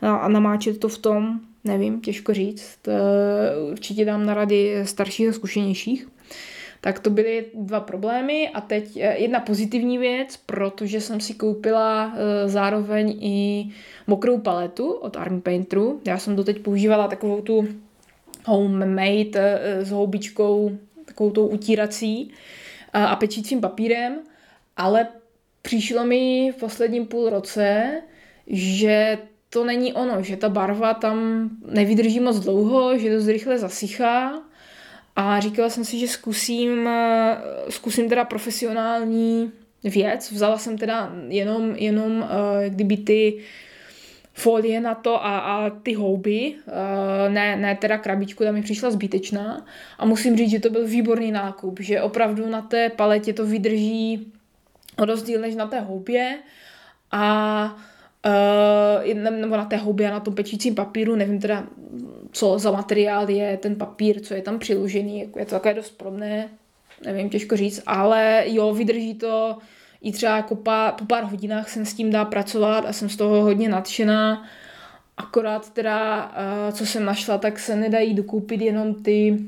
a 0.01 0.27
namáčet 0.27 0.79
to 0.79 0.87
v 0.87 0.97
tom, 0.97 1.39
nevím, 1.63 2.01
těžko 2.01 2.33
říct. 2.33 2.79
Určitě 3.71 4.05
dám 4.05 4.25
na 4.25 4.33
rady 4.33 4.75
starších 4.83 5.29
a 5.29 5.33
zkušenějších. 5.33 6.07
Tak 6.83 6.99
to 6.99 7.09
byly 7.09 7.45
dva 7.53 7.79
problémy 7.79 8.49
a 8.49 8.61
teď 8.61 8.97
eh, 8.97 9.17
jedna 9.17 9.39
pozitivní 9.39 9.97
věc, 9.97 10.37
protože 10.37 11.01
jsem 11.01 11.19
si 11.19 11.33
koupila 11.33 12.13
eh, 12.15 12.49
zároveň 12.49 13.17
i 13.21 13.67
mokrou 14.07 14.37
paletu 14.37 14.91
od 14.91 15.17
Army 15.17 15.41
Painteru. 15.41 16.01
Já 16.07 16.17
jsem 16.17 16.35
doteď 16.35 16.59
používala 16.59 17.07
takovou 17.07 17.41
tu 17.41 17.67
homemade 18.45 19.31
eh, 19.35 19.85
s 19.85 19.91
houbičkou, 19.91 20.77
takovou 21.05 21.31
tou 21.31 21.47
utírací 21.47 22.31
a 22.93 23.15
pečícím 23.15 23.61
papírem, 23.61 24.19
ale 24.77 25.07
přišlo 25.61 26.05
mi 26.05 26.51
v 26.51 26.59
posledním 26.59 27.05
půl 27.05 27.29
roce, 27.29 28.01
že 28.47 29.17
to 29.49 29.63
není 29.63 29.93
ono, 29.93 30.23
že 30.23 30.37
ta 30.37 30.49
barva 30.49 30.93
tam 30.93 31.49
nevydrží 31.65 32.19
moc 32.19 32.39
dlouho, 32.39 32.97
že 32.97 33.15
dost 33.15 33.27
rychle 33.27 33.59
zasychá 33.59 34.43
a 35.15 35.39
říkala 35.39 35.69
jsem 35.69 35.85
si, 35.85 35.99
že 35.99 36.07
zkusím, 36.07 36.89
zkusím 37.69 38.09
teda 38.09 38.25
profesionální 38.25 39.51
věc. 39.83 40.31
Vzala 40.31 40.57
jsem 40.57 40.77
teda 40.77 41.13
jenom, 41.27 41.75
jenom 41.75 42.29
eh, 42.29 42.69
kdyby 42.69 42.97
ty 42.97 43.37
folie 44.33 44.81
na 44.81 44.95
to 44.95 45.25
a, 45.25 45.39
a 45.39 45.69
ty 45.69 45.93
houby, 45.93 46.55
eh, 46.67 47.29
ne, 47.29 47.55
ne 47.55 47.75
teda 47.75 47.97
krabičku, 47.97 48.43
tam 48.43 48.53
mi 48.53 48.61
přišla 48.61 48.91
zbytečná 48.91 49.65
a 49.97 50.05
musím 50.05 50.37
říct, 50.37 50.51
že 50.51 50.59
to 50.59 50.69
byl 50.69 50.87
výborný 50.87 51.31
nákup, 51.31 51.79
že 51.79 52.01
opravdu 52.01 52.49
na 52.49 52.61
té 52.61 52.89
paletě 52.89 53.33
to 53.33 53.45
vydrží 53.45 54.31
rozdíl 54.97 55.41
než 55.41 55.55
na 55.55 55.67
té 55.67 55.79
houbě 55.79 56.37
a 57.11 57.77
Uh, 58.25 59.13
nebo 59.13 59.57
na 59.57 59.65
té 59.65 59.77
houbě 59.77 60.07
a 60.07 60.13
na 60.13 60.19
tom 60.19 60.35
pečícím 60.35 60.75
papíru, 60.75 61.15
nevím 61.15 61.39
teda, 61.39 61.63
co 62.31 62.59
za 62.59 62.71
materiál 62.71 63.29
je 63.29 63.57
ten 63.57 63.75
papír, 63.75 64.21
co 64.21 64.33
je 64.33 64.41
tam 64.41 64.59
přiložený, 64.59 65.19
jako 65.19 65.39
je 65.39 65.45
to 65.45 65.51
takové 65.51 65.73
dost 65.73 65.89
podobné, 65.89 66.49
nevím, 67.05 67.29
těžko 67.29 67.57
říct, 67.57 67.83
ale 67.85 68.43
jo, 68.47 68.73
vydrží 68.73 69.13
to 69.13 69.57
i 70.01 70.11
třeba 70.11 70.35
jako 70.35 70.55
pár, 70.55 70.93
po 70.93 71.05
pár 71.05 71.23
hodinách 71.23 71.69
jsem 71.69 71.85
s 71.85 71.93
tím 71.93 72.11
dá 72.11 72.25
pracovat 72.25 72.85
a 72.87 72.93
jsem 72.93 73.09
z 73.09 73.17
toho 73.17 73.41
hodně 73.41 73.69
nadšená. 73.69 74.47
Akorát 75.17 75.73
teda, 75.73 76.25
uh, 76.25 76.73
co 76.73 76.85
jsem 76.85 77.05
našla, 77.05 77.37
tak 77.37 77.59
se 77.59 77.75
nedají 77.75 78.13
dokoupit 78.13 78.61
jenom 78.61 79.03
ty 79.03 79.39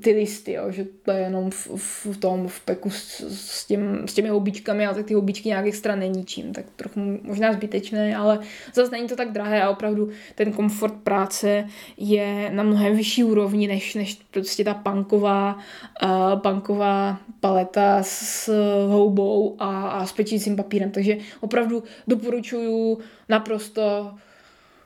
ty 0.00 0.12
listy, 0.12 0.52
jo, 0.52 0.70
že 0.70 0.84
to 1.02 1.10
je 1.10 1.20
jenom 1.20 1.50
v, 1.50 2.06
v 2.06 2.16
tom, 2.16 2.48
v 2.48 2.60
peku 2.60 2.90
s, 2.90 3.20
s, 3.20 3.66
tím, 3.66 4.08
s 4.08 4.14
těmi 4.14 4.28
houbičkami, 4.28 4.86
ale 4.86 4.94
tak 4.94 5.06
ty 5.06 5.14
houbičky 5.14 5.48
nějak 5.48 5.66
extra 5.66 5.96
neníčím, 5.96 6.52
tak 6.52 6.64
trochu 6.76 7.00
možná 7.22 7.52
zbytečné, 7.52 8.16
ale 8.16 8.38
zase 8.74 8.90
není 8.90 9.08
to 9.08 9.16
tak 9.16 9.32
drahé 9.32 9.62
a 9.62 9.70
opravdu 9.70 10.08
ten 10.34 10.52
komfort 10.52 10.94
práce 10.94 11.68
je 11.96 12.50
na 12.50 12.62
mnohem 12.62 12.96
vyšší 12.96 13.24
úrovni, 13.24 13.68
než, 13.68 13.94
než 13.94 14.18
prostě 14.30 14.64
ta 14.64 14.74
punková, 14.74 15.58
uh, 16.02 16.40
punková 16.40 17.18
paleta 17.40 18.02
s 18.02 18.50
houbou 18.88 19.56
a, 19.58 19.88
a 19.88 20.06
s 20.06 20.12
pečícím 20.12 20.56
papírem, 20.56 20.90
takže 20.90 21.16
opravdu 21.40 21.82
doporučuju 22.06 22.98
naprosto 23.28 24.12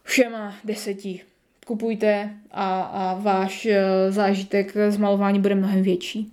všema 0.05 0.55
deseti 0.65 1.21
kupujte 1.67 2.31
a, 2.51 2.83
a 2.83 3.15
váš 3.15 3.67
eh, 3.67 3.83
zážitek 4.13 4.73
z 4.89 4.97
malování 4.97 5.41
bude 5.41 5.55
mnohem 5.55 5.83
větší. 5.83 6.33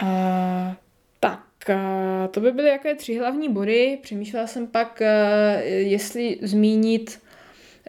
A, 0.00 0.76
tak, 1.20 1.70
a 1.70 2.28
to 2.28 2.40
by 2.40 2.52
byly 2.52 2.68
jaké 2.68 2.94
tři 2.94 3.18
hlavní 3.18 3.48
body. 3.48 3.98
Přemýšlela 4.02 4.46
jsem 4.46 4.66
pak, 4.66 5.02
eh, 5.02 5.62
jestli 5.64 6.38
zmínit, 6.42 7.20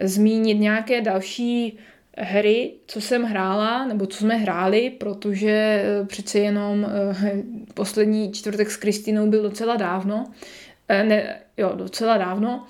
zmínit 0.01 0.59
nějaké 0.59 1.01
další 1.01 1.79
hry, 2.17 2.73
co 2.87 3.01
jsem 3.01 3.23
hrála, 3.23 3.85
nebo 3.85 4.05
co 4.05 4.17
jsme 4.17 4.35
hráli, 4.35 4.89
protože 4.89 5.51
eh, 5.51 6.05
přece 6.05 6.39
jenom 6.39 6.87
poslední 7.73 8.31
čtvrtek 8.31 8.71
s 8.71 8.77
Kristinou 8.77 9.27
byl 9.27 9.41
docela 9.41 9.75
dávno. 9.75 10.25
Ne, 10.89 11.39
jo, 11.57 11.71
docela 11.75 12.17
dávno. 12.17 12.67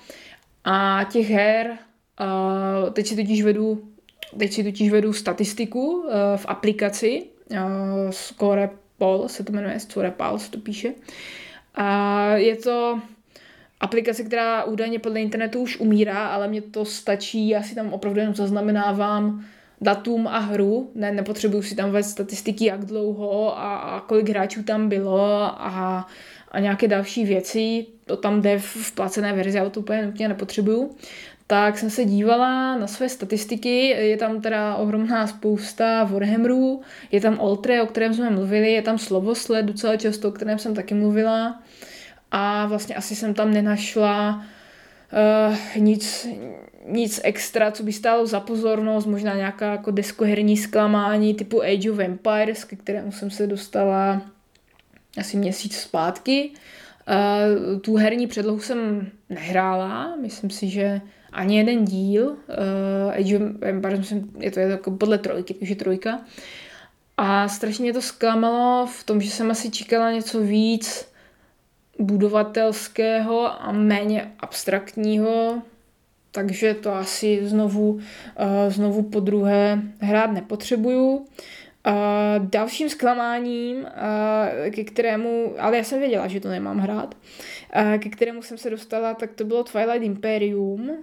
A 0.64 1.04
těch 1.12 1.30
her 1.30 1.78
Uh, 2.20 2.90
teď 2.90 3.06
si 3.06 3.16
totiž 3.16 3.42
vedu, 3.42 3.82
teď 4.38 4.52
si 4.52 4.64
totiž 4.64 4.90
vedu 4.90 5.12
statistiku 5.12 5.80
uh, 5.80 6.10
v 6.36 6.46
aplikaci 6.48 7.22
uh, 7.50 7.58
Scorepol 8.10 9.28
se 9.28 9.44
to 9.44 9.52
jmenuje, 9.52 9.80
Scorepal 9.80 10.38
se 10.38 10.50
to 10.50 10.58
píše. 10.58 10.92
A 11.74 12.26
je 12.36 12.56
to 12.56 13.00
aplikace, 13.80 14.24
která 14.24 14.64
údajně 14.64 14.98
podle 14.98 15.20
internetu 15.20 15.60
už 15.60 15.80
umírá, 15.80 16.26
ale 16.26 16.48
mně 16.48 16.62
to 16.62 16.84
stačí, 16.84 17.48
já 17.48 17.62
si 17.62 17.74
tam 17.74 17.92
opravdu 17.92 18.20
jenom 18.20 18.34
zaznamenávám 18.34 19.44
datum 19.80 20.28
a 20.28 20.38
hru, 20.38 20.90
ne, 20.94 21.12
nepotřebuju 21.12 21.62
si 21.62 21.74
tam 21.74 21.90
vést 21.90 22.10
statistiky, 22.10 22.64
jak 22.64 22.84
dlouho 22.84 23.58
a, 23.58 23.76
a 23.76 24.00
kolik 24.00 24.28
hráčů 24.28 24.62
tam 24.62 24.88
bylo 24.88 25.42
a, 25.42 26.06
a 26.50 26.60
nějaké 26.60 26.88
další 26.88 27.24
věci, 27.24 27.86
to 28.12 28.22
tam 28.22 28.42
jde 28.42 28.58
v, 28.58 28.92
placené 28.92 29.32
verzi, 29.32 29.58
ale 29.58 29.70
to 29.70 29.80
úplně 29.80 30.06
nutně 30.06 30.28
nepotřebuju 30.28 30.90
tak 31.46 31.78
jsem 31.78 31.90
se 31.90 32.04
dívala 32.04 32.78
na 32.78 32.86
své 32.86 33.08
statistiky, 33.08 33.86
je 33.86 34.16
tam 34.16 34.40
teda 34.40 34.74
ohromná 34.74 35.26
spousta 35.26 36.04
Warhammerů, 36.04 36.80
je 37.10 37.20
tam 37.20 37.38
Oltre, 37.40 37.82
o 37.82 37.86
kterém 37.86 38.14
jsme 38.14 38.30
mluvili, 38.30 38.72
je 38.72 38.82
tam 38.82 38.98
Slovosled 38.98 39.66
docela 39.66 39.96
často, 39.96 40.28
o 40.28 40.32
kterém 40.32 40.58
jsem 40.58 40.74
taky 40.74 40.94
mluvila 40.94 41.62
a 42.30 42.66
vlastně 42.66 42.94
asi 42.94 43.16
jsem 43.16 43.34
tam 43.34 43.52
nenašla 43.52 44.44
uh, 45.48 45.56
nic, 45.76 46.28
nic 46.86 47.20
extra, 47.24 47.70
co 47.70 47.82
by 47.82 47.92
stálo 47.92 48.26
za 48.26 48.40
pozornost, 48.40 49.06
možná 49.06 49.34
nějaká 49.34 49.70
jako 49.70 49.90
deskoherní 49.90 50.56
zklamání 50.56 51.34
typu 51.34 51.62
Age 51.62 51.90
of 51.90 51.98
Empires, 51.98 52.64
ke 52.64 52.76
kterému 52.76 53.12
jsem 53.12 53.30
se 53.30 53.46
dostala 53.46 54.22
asi 55.18 55.36
měsíc 55.36 55.76
zpátky. 55.76 56.50
Uh, 56.50 56.81
tu 57.80 57.96
herní 57.96 58.26
předlohu 58.26 58.60
jsem 58.60 59.10
nehrála, 59.30 60.16
myslím 60.16 60.50
si, 60.50 60.68
že 60.68 61.00
ani 61.32 61.58
jeden 61.58 61.84
díl. 61.84 62.28
Uh, 62.28 63.12
Age 63.12 63.36
of 63.36 63.42
Empires, 63.62 63.98
myslím, 63.98 64.32
je 64.38 64.50
to 64.50 64.60
jako 64.60 64.90
podle 64.90 65.18
trojky, 65.18 65.54
takže 65.54 65.74
trojka. 65.74 66.20
A 67.16 67.48
strašně 67.48 67.82
mě 67.82 67.92
to 67.92 68.02
zklamalo 68.02 68.86
v 68.86 69.04
tom, 69.04 69.20
že 69.20 69.30
jsem 69.30 69.50
asi 69.50 69.70
čekala 69.70 70.12
něco 70.12 70.40
víc 70.40 71.08
budovatelského 71.98 73.62
a 73.62 73.72
méně 73.72 74.32
abstraktního, 74.40 75.62
takže 76.30 76.74
to 76.74 76.94
asi 76.94 77.40
znovu, 77.42 78.00
znovu 78.68 79.02
po 79.02 79.20
druhé 79.20 79.82
hrát 79.98 80.32
nepotřebuju. 80.32 81.16
Uh, 81.16 81.24
dalším 82.38 82.88
zklamáním, 82.88 83.76
uh, 83.76 84.70
ke 84.70 84.84
kterému, 84.84 85.54
ale 85.58 85.76
já 85.76 85.84
jsem 85.84 85.98
věděla, 85.98 86.28
že 86.28 86.40
to 86.40 86.48
nemám 86.48 86.78
hrát, 86.78 87.14
uh, 87.76 87.98
ke 87.98 88.08
kterému 88.08 88.42
jsem 88.42 88.58
se 88.58 88.70
dostala, 88.70 89.14
tak 89.14 89.32
to 89.32 89.44
bylo 89.44 89.64
Twilight 89.64 90.02
Imperium, 90.02 90.90
uh, 90.90 90.96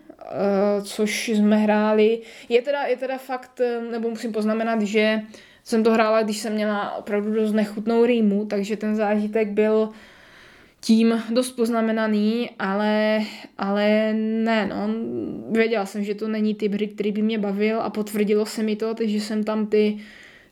což 0.84 1.30
jsme 1.30 1.58
hráli. 1.58 2.22
Je 2.50 2.62
teda, 2.62 2.84
je 2.84 2.98
teda 2.98 3.18
fakt, 3.18 3.62
nebo 3.92 4.10
musím 4.10 4.32
poznamenat, 4.32 4.82
že 4.82 5.22
jsem 5.64 5.84
to 5.84 5.92
hrála, 5.92 6.22
když 6.22 6.38
jsem 6.38 6.54
měla 6.54 6.96
opravdu 6.96 7.34
dost 7.34 7.54
nechutnou 7.54 8.06
rýmu, 8.06 8.46
takže 8.46 8.78
ten 8.78 8.96
zážitek 8.96 9.48
byl 9.48 9.90
tím 10.82 11.24
dost 11.30 11.52
poznamenaný, 11.52 12.50
ale, 12.60 13.20
ale 13.58 14.14
ne, 14.14 14.66
no, 14.68 14.90
věděla 15.52 15.86
jsem, 15.86 16.04
že 16.04 16.16
to 16.16 16.28
není 16.28 16.56
typ 16.56 16.74
hry, 16.74 16.88
který 16.88 17.12
by 17.12 17.22
mě 17.22 17.38
bavil 17.38 17.82
a 17.82 17.90
potvrdilo 17.90 18.46
se 18.46 18.64
mi 18.64 18.76
to, 18.76 18.94
takže 18.94 19.22
jsem 19.22 19.44
tam 19.44 19.68
ty 19.68 19.98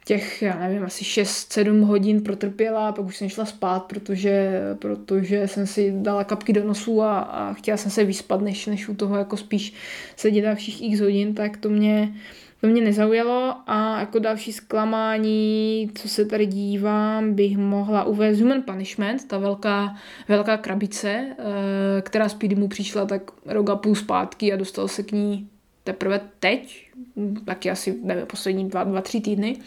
těch, 0.08 0.42
já 0.42 0.60
nevím, 0.60 0.84
asi 0.84 1.04
6-7 1.04 1.84
hodin 1.84 2.22
protrpěla 2.22 2.88
a 2.88 2.92
pak 2.92 3.06
už 3.06 3.18
jsem 3.18 3.30
šla 3.30 3.46
spát, 3.46 3.84
protože, 3.84 4.62
protože 4.80 5.48
jsem 5.48 5.68
si 5.68 5.94
dala 5.96 6.24
kapky 6.24 6.54
do 6.54 6.64
nosu 6.64 7.02
a, 7.02 7.20
a 7.20 7.54
chtěla 7.54 7.78
jsem 7.78 7.92
se 7.92 8.04
vyspat, 8.04 8.42
než, 8.42 8.66
než 8.66 8.90
u 8.90 8.96
toho 8.96 9.18
jako 9.18 9.38
spíš 9.38 9.74
sedět 10.16 10.42
dalších 10.42 10.82
x 10.82 11.00
hodin, 11.00 11.34
tak 11.34 11.58
to 11.58 11.70
mě, 11.70 12.14
to 12.62 12.68
mě 12.68 12.82
nezaujalo. 12.82 13.56
A 13.68 14.00
jako 14.00 14.20
další 14.20 14.54
zklamání, 14.54 15.92
co 15.96 16.10
se 16.10 16.26
tady 16.26 16.46
dívám, 16.46 17.34
bych 17.34 17.58
mohla 17.58 18.04
uvést 18.04 18.40
Human 18.40 18.62
Punishment, 18.62 19.28
ta 19.28 19.38
velká, 19.38 19.96
velká 20.28 20.58
krabice, 20.58 21.10
eh, 21.10 22.02
která 22.02 22.30
Speedy 22.30 22.56
mu 22.56 22.68
přišla 22.68 23.06
tak 23.06 23.22
rok 23.46 23.70
a 23.70 23.76
půl 23.76 23.96
zpátky 23.96 24.54
a 24.54 24.58
dostal 24.58 24.88
se 24.88 25.04
k 25.04 25.12
ní 25.12 25.50
teprve 25.88 26.22
teď, 26.40 26.92
taky 27.46 27.72
asi 27.72 28.00
nevím, 28.04 28.26
poslední 28.26 28.70
dva, 28.70 28.84
dva, 28.84 29.02
tři 29.02 29.22
týdny. 29.22 29.58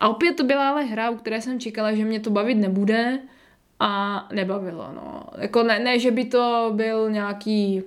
A 0.00 0.08
opět 0.08 0.36
to 0.36 0.44
byla 0.44 0.68
ale 0.68 0.84
hra, 0.84 1.10
u 1.10 1.16
které 1.16 1.40
jsem 1.40 1.60
čekala, 1.60 1.92
že 1.92 2.04
mě 2.04 2.20
to 2.20 2.30
bavit 2.30 2.54
nebude 2.54 3.18
a 3.80 4.24
nebavilo. 4.32 4.88
No. 4.94 5.22
Jako 5.38 5.62
ne, 5.62 5.78
ne, 5.78 5.98
že 5.98 6.10
by 6.10 6.24
to 6.24 6.72
byl 6.74 7.10
nějaký 7.10 7.82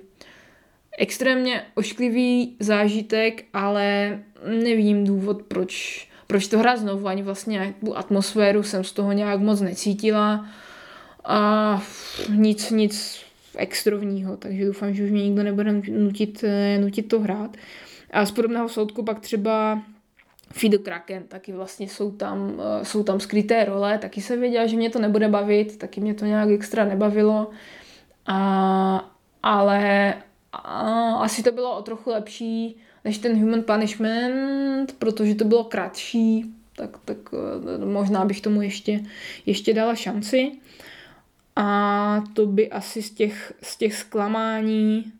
extrémně 0.98 1.62
ošklivý 1.74 2.56
zážitek, 2.60 3.44
ale 3.52 4.18
nevím 4.46 5.06
důvod, 5.06 5.42
proč, 5.42 6.08
proč 6.26 6.46
to 6.46 6.58
hrát 6.58 6.76
znovu, 6.76 7.06
ani 7.06 7.22
vlastně 7.22 7.74
tu 7.84 7.96
atmosféru 7.96 8.62
jsem 8.62 8.84
z 8.84 8.92
toho 8.92 9.12
nějak 9.12 9.40
moc 9.40 9.60
necítila 9.60 10.46
a 11.24 11.82
nic, 12.28 12.70
nic 12.70 13.21
extrovního, 13.56 14.36
takže 14.36 14.64
doufám, 14.66 14.94
že 14.94 15.04
už 15.04 15.10
mě 15.10 15.24
nikdo 15.24 15.42
nebude 15.42 15.72
nutit, 15.72 16.44
eh, 16.44 16.78
nutit 16.78 17.08
to 17.08 17.20
hrát. 17.20 17.56
A 18.10 18.26
z 18.26 18.30
podobného 18.30 18.68
soudku 18.68 19.02
pak 19.02 19.20
třeba 19.20 19.82
Fido 20.52 20.78
Kraken, 20.78 21.22
taky 21.22 21.52
vlastně 21.52 21.88
jsou 21.88 22.10
tam, 22.10 22.60
eh, 22.60 22.84
jsou 22.84 23.02
tam 23.02 23.20
skryté 23.20 23.64
role, 23.64 23.98
taky 23.98 24.20
jsem 24.20 24.40
věděla, 24.40 24.66
že 24.66 24.76
mě 24.76 24.90
to 24.90 24.98
nebude 24.98 25.28
bavit, 25.28 25.76
taky 25.76 26.00
mě 26.00 26.14
to 26.14 26.24
nějak 26.24 26.50
extra 26.50 26.84
nebavilo, 26.84 27.50
a, 28.26 29.10
ale 29.42 30.14
a, 30.52 31.12
asi 31.12 31.42
to 31.42 31.52
bylo 31.52 31.76
o 31.78 31.82
trochu 31.82 32.10
lepší 32.10 32.76
než 33.04 33.18
ten 33.18 33.40
Human 33.40 33.62
Punishment, 33.62 34.94
protože 34.98 35.34
to 35.34 35.44
bylo 35.44 35.64
kratší, 35.64 36.54
tak, 36.76 36.98
tak 37.04 37.18
eh, 37.32 37.84
možná 37.84 38.24
bych 38.24 38.40
tomu 38.40 38.62
ještě, 38.62 39.00
ještě 39.46 39.74
dala 39.74 39.94
šanci. 39.94 40.52
A 41.56 42.24
to 42.32 42.46
by 42.46 42.70
asi 42.70 43.02
z 43.02 43.10
těch, 43.10 43.52
z 43.62 43.76
těch 43.76 43.94
zklamání, 43.94 45.12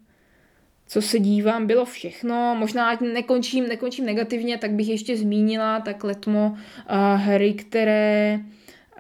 co 0.87 1.03
se 1.03 1.19
dívám, 1.19 1.67
bylo 1.67 1.85
všechno. 1.85 2.57
Možná, 2.59 2.91
ať 2.91 3.01
nekončím, 3.01 3.69
nekončím 3.69 4.07
negativně, 4.07 4.59
tak 4.59 4.71
bych 4.71 4.89
ještě 4.89 5.17
zmínila 5.17 5.81
tak 5.81 6.05
letmo 6.05 6.53
uh, 6.53 7.21
hry, 7.21 7.55
které 7.55 8.41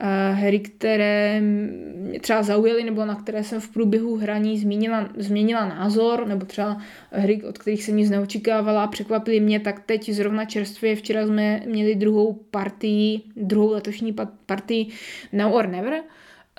uh, 0.01 0.39
hry, 0.39 0.61
které 0.61 1.41
mě 1.41 2.20
třeba 2.20 2.43
zaujaly, 2.43 2.85
nebo 2.85 3.05
na 3.05 3.14
které 3.14 3.45
jsem 3.45 3.61
v 3.61 3.68
průběhu 3.68 4.16
hraní 4.16 4.59
zmínila, 4.59 5.09
změnila 5.16 5.68
názor, 5.68 6.26
nebo 6.26 6.47
třeba 6.47 6.78
hry, 7.11 7.43
od 7.43 7.59
kterých 7.59 7.85
jsem 7.85 7.97
nic 7.97 8.11
neočekávala, 8.11 8.87
překvapily 8.87 9.41
mě, 9.41 9.61
tak 9.61 9.80
teď 9.80 10.11
zrovna 10.11 10.45
čerstvě, 10.45 10.97
včera 10.97 11.26
jsme 11.26 11.62
měli 11.66 11.95
druhou 11.95 12.33
partii, 12.51 13.20
druhou 13.37 13.70
letošní 13.72 14.16
partii 14.47 14.89
Now 15.33 15.55
or 15.55 15.68
Never, 15.68 16.03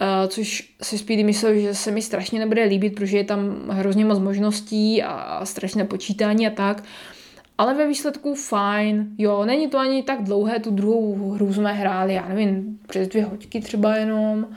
Uh, 0.01 0.29
což 0.29 0.73
si 0.81 0.97
Speedy 0.97 1.23
myslel, 1.23 1.59
že 1.59 1.75
se 1.75 1.91
mi 1.91 2.01
strašně 2.01 2.39
nebude 2.39 2.63
líbit, 2.63 2.95
protože 2.95 3.17
je 3.17 3.23
tam 3.23 3.69
hrozně 3.69 4.05
moc 4.05 4.19
možností 4.19 5.03
a, 5.03 5.11
a 5.11 5.45
strašné 5.45 5.85
počítání 5.85 6.47
a 6.47 6.49
tak. 6.49 6.83
Ale 7.57 7.73
ve 7.73 7.87
výsledku 7.87 8.35
fajn, 8.35 9.07
jo, 9.17 9.45
není 9.45 9.69
to 9.69 9.77
ani 9.77 10.03
tak 10.03 10.23
dlouhé, 10.23 10.59
tu 10.59 10.71
druhou 10.71 11.31
hru 11.31 11.53
jsme 11.53 11.73
hráli, 11.73 12.13
já 12.13 12.27
nevím, 12.27 12.79
přes 12.87 13.07
dvě 13.07 13.23
hoďky 13.23 13.61
třeba 13.61 13.95
jenom. 13.95 14.47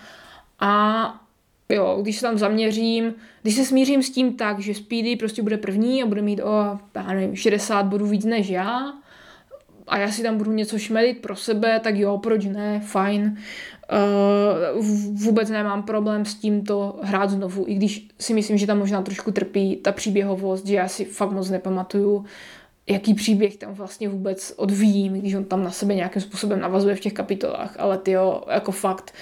A 0.61 1.21
jo, 1.69 1.99
když 2.03 2.17
se 2.17 2.23
tam 2.23 2.39
zaměřím, 2.39 3.15
když 3.43 3.55
se 3.55 3.65
smířím 3.65 4.03
s 4.03 4.11
tím 4.11 4.35
tak, 4.35 4.61
že 4.61 4.75
Speedy 4.75 5.17
prostě 5.17 5.43
bude 5.43 5.57
první 5.57 6.03
a 6.03 6.07
bude 6.07 6.23
mít 6.23 6.41
o, 6.41 6.79
já 6.95 7.13
nevím, 7.13 7.37
60 7.37 7.87
bodů 7.87 8.07
víc 8.07 8.25
než 8.25 8.49
já, 8.49 8.93
a 9.87 9.99
já 9.99 10.11
si 10.11 10.23
tam 10.23 10.39
budu 10.39 10.53
něco 10.53 10.79
šmelit 10.79 11.23
pro 11.23 11.37
sebe, 11.37 11.81
tak 11.81 11.97
jo, 11.97 12.19
proč 12.19 12.45
ne, 12.45 12.81
fajn. 12.81 13.39
Uh, 13.93 14.85
vůbec 15.13 15.51
nemám 15.51 15.83
problém 15.83 16.25
s 16.25 16.35
tímto 16.35 16.99
hrát 17.03 17.31
znovu, 17.31 17.65
i 17.69 17.75
když 17.75 18.09
si 18.19 18.35
myslím, 18.35 18.59
že 18.59 18.67
tam 18.67 18.79
možná 18.79 19.03
trošku 19.03 19.33
trpí 19.33 19.77
ta 19.77 19.93
příběhovost, 19.93 20.67
že 20.67 20.75
já 20.75 20.89
si 20.89 21.05
fakt 21.05 21.31
moc 21.31 21.51
nepamatuju, 21.51 22.25
jaký 22.87 23.15
příběh 23.15 23.57
tam 23.57 23.75
vlastně 23.75 24.09
vůbec 24.09 24.55
odvíjím, 24.57 25.13
když 25.13 25.35
on 25.35 25.45
tam 25.45 25.65
na 25.65 25.71
sebe 25.71 25.95
nějakým 25.95 26.23
způsobem 26.23 26.61
navazuje 26.61 26.95
v 26.95 27.01
těch 27.01 27.13
kapitolách, 27.13 27.77
ale 27.79 27.99
ty 27.99 28.11
jo, 28.11 28.43
jako 28.51 28.73
fakt, 28.73 29.15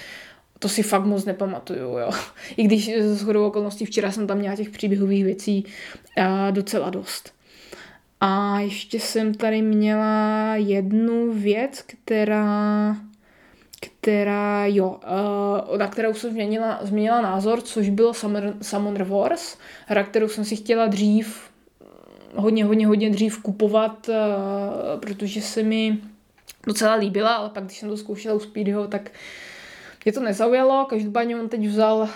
to 0.59 0.69
si 0.69 0.83
fakt 0.83 1.05
moc 1.05 1.25
nepamatuju, 1.25 1.97
jo. 1.97 2.09
I 2.57 2.63
když 2.63 2.91
z 2.99 3.21
chodou 3.21 3.47
okolností 3.47 3.85
včera 3.85 4.11
jsem 4.11 4.27
tam 4.27 4.37
měla 4.37 4.55
těch 4.55 4.69
příběhových 4.69 5.23
věcí 5.23 5.65
uh, 6.17 6.25
docela 6.51 6.89
dost. 6.89 7.33
A 8.21 8.59
ještě 8.59 8.99
jsem 8.99 9.33
tady 9.33 9.61
měla 9.61 10.55
jednu 10.55 11.33
věc, 11.33 11.81
která 11.81 12.95
která, 14.05 14.65
jo, 14.65 14.99
uh, 15.69 15.77
na 15.77 15.87
kterou 15.87 16.13
jsem 16.13 16.31
změnila, 16.31 16.79
změnila 16.81 17.21
názor, 17.21 17.61
což 17.61 17.89
bylo 17.89 18.13
Summer, 18.13 18.53
Summoner 18.61 19.03
Wars, 19.03 19.57
hra, 19.85 20.03
kterou 20.03 20.27
jsem 20.27 20.45
si 20.45 20.55
chtěla 20.55 20.87
dřív, 20.87 21.49
hodně, 22.35 22.65
hodně, 22.65 22.87
hodně 22.87 23.09
dřív 23.09 23.41
kupovat, 23.41 24.09
uh, 24.09 24.15
protože 24.99 25.41
se 25.41 25.63
mi 25.63 25.97
docela 26.67 26.95
líbila, 26.95 27.33
ale 27.33 27.49
pak 27.49 27.63
když 27.63 27.79
jsem 27.79 27.89
to 27.89 27.97
zkoušela 27.97 28.35
u 28.35 28.39
Speedyho, 28.39 28.87
tak 28.87 29.11
mě 30.05 30.13
to 30.13 30.23
nezaujalo, 30.23 30.85
každopádně 30.89 31.39
on 31.39 31.49
teď 31.49 31.67
vzal 31.67 31.97
uh, 31.97 32.07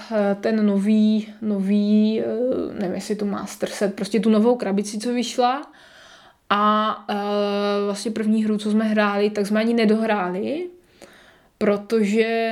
ten 0.42 0.66
nový, 0.66 1.34
nový, 1.42 2.24
nevím 2.80 2.96
jestli 2.96 3.16
to 3.16 3.26
Master 3.26 3.70
Set, 3.70 3.94
prostě 3.94 4.20
tu 4.20 4.30
novou 4.30 4.56
krabici, 4.56 4.98
co 4.98 5.14
vyšla, 5.14 5.72
a 6.50 6.96
vlastně 7.86 8.12
první 8.12 8.44
hru, 8.44 8.58
co 8.58 8.72
jsme 8.72 8.86
hráli, 8.86 9.30
tak 9.30 9.48
jsme 9.48 9.60
ani 9.60 9.74
nedohráli, 9.74 10.70
protože 11.60 12.52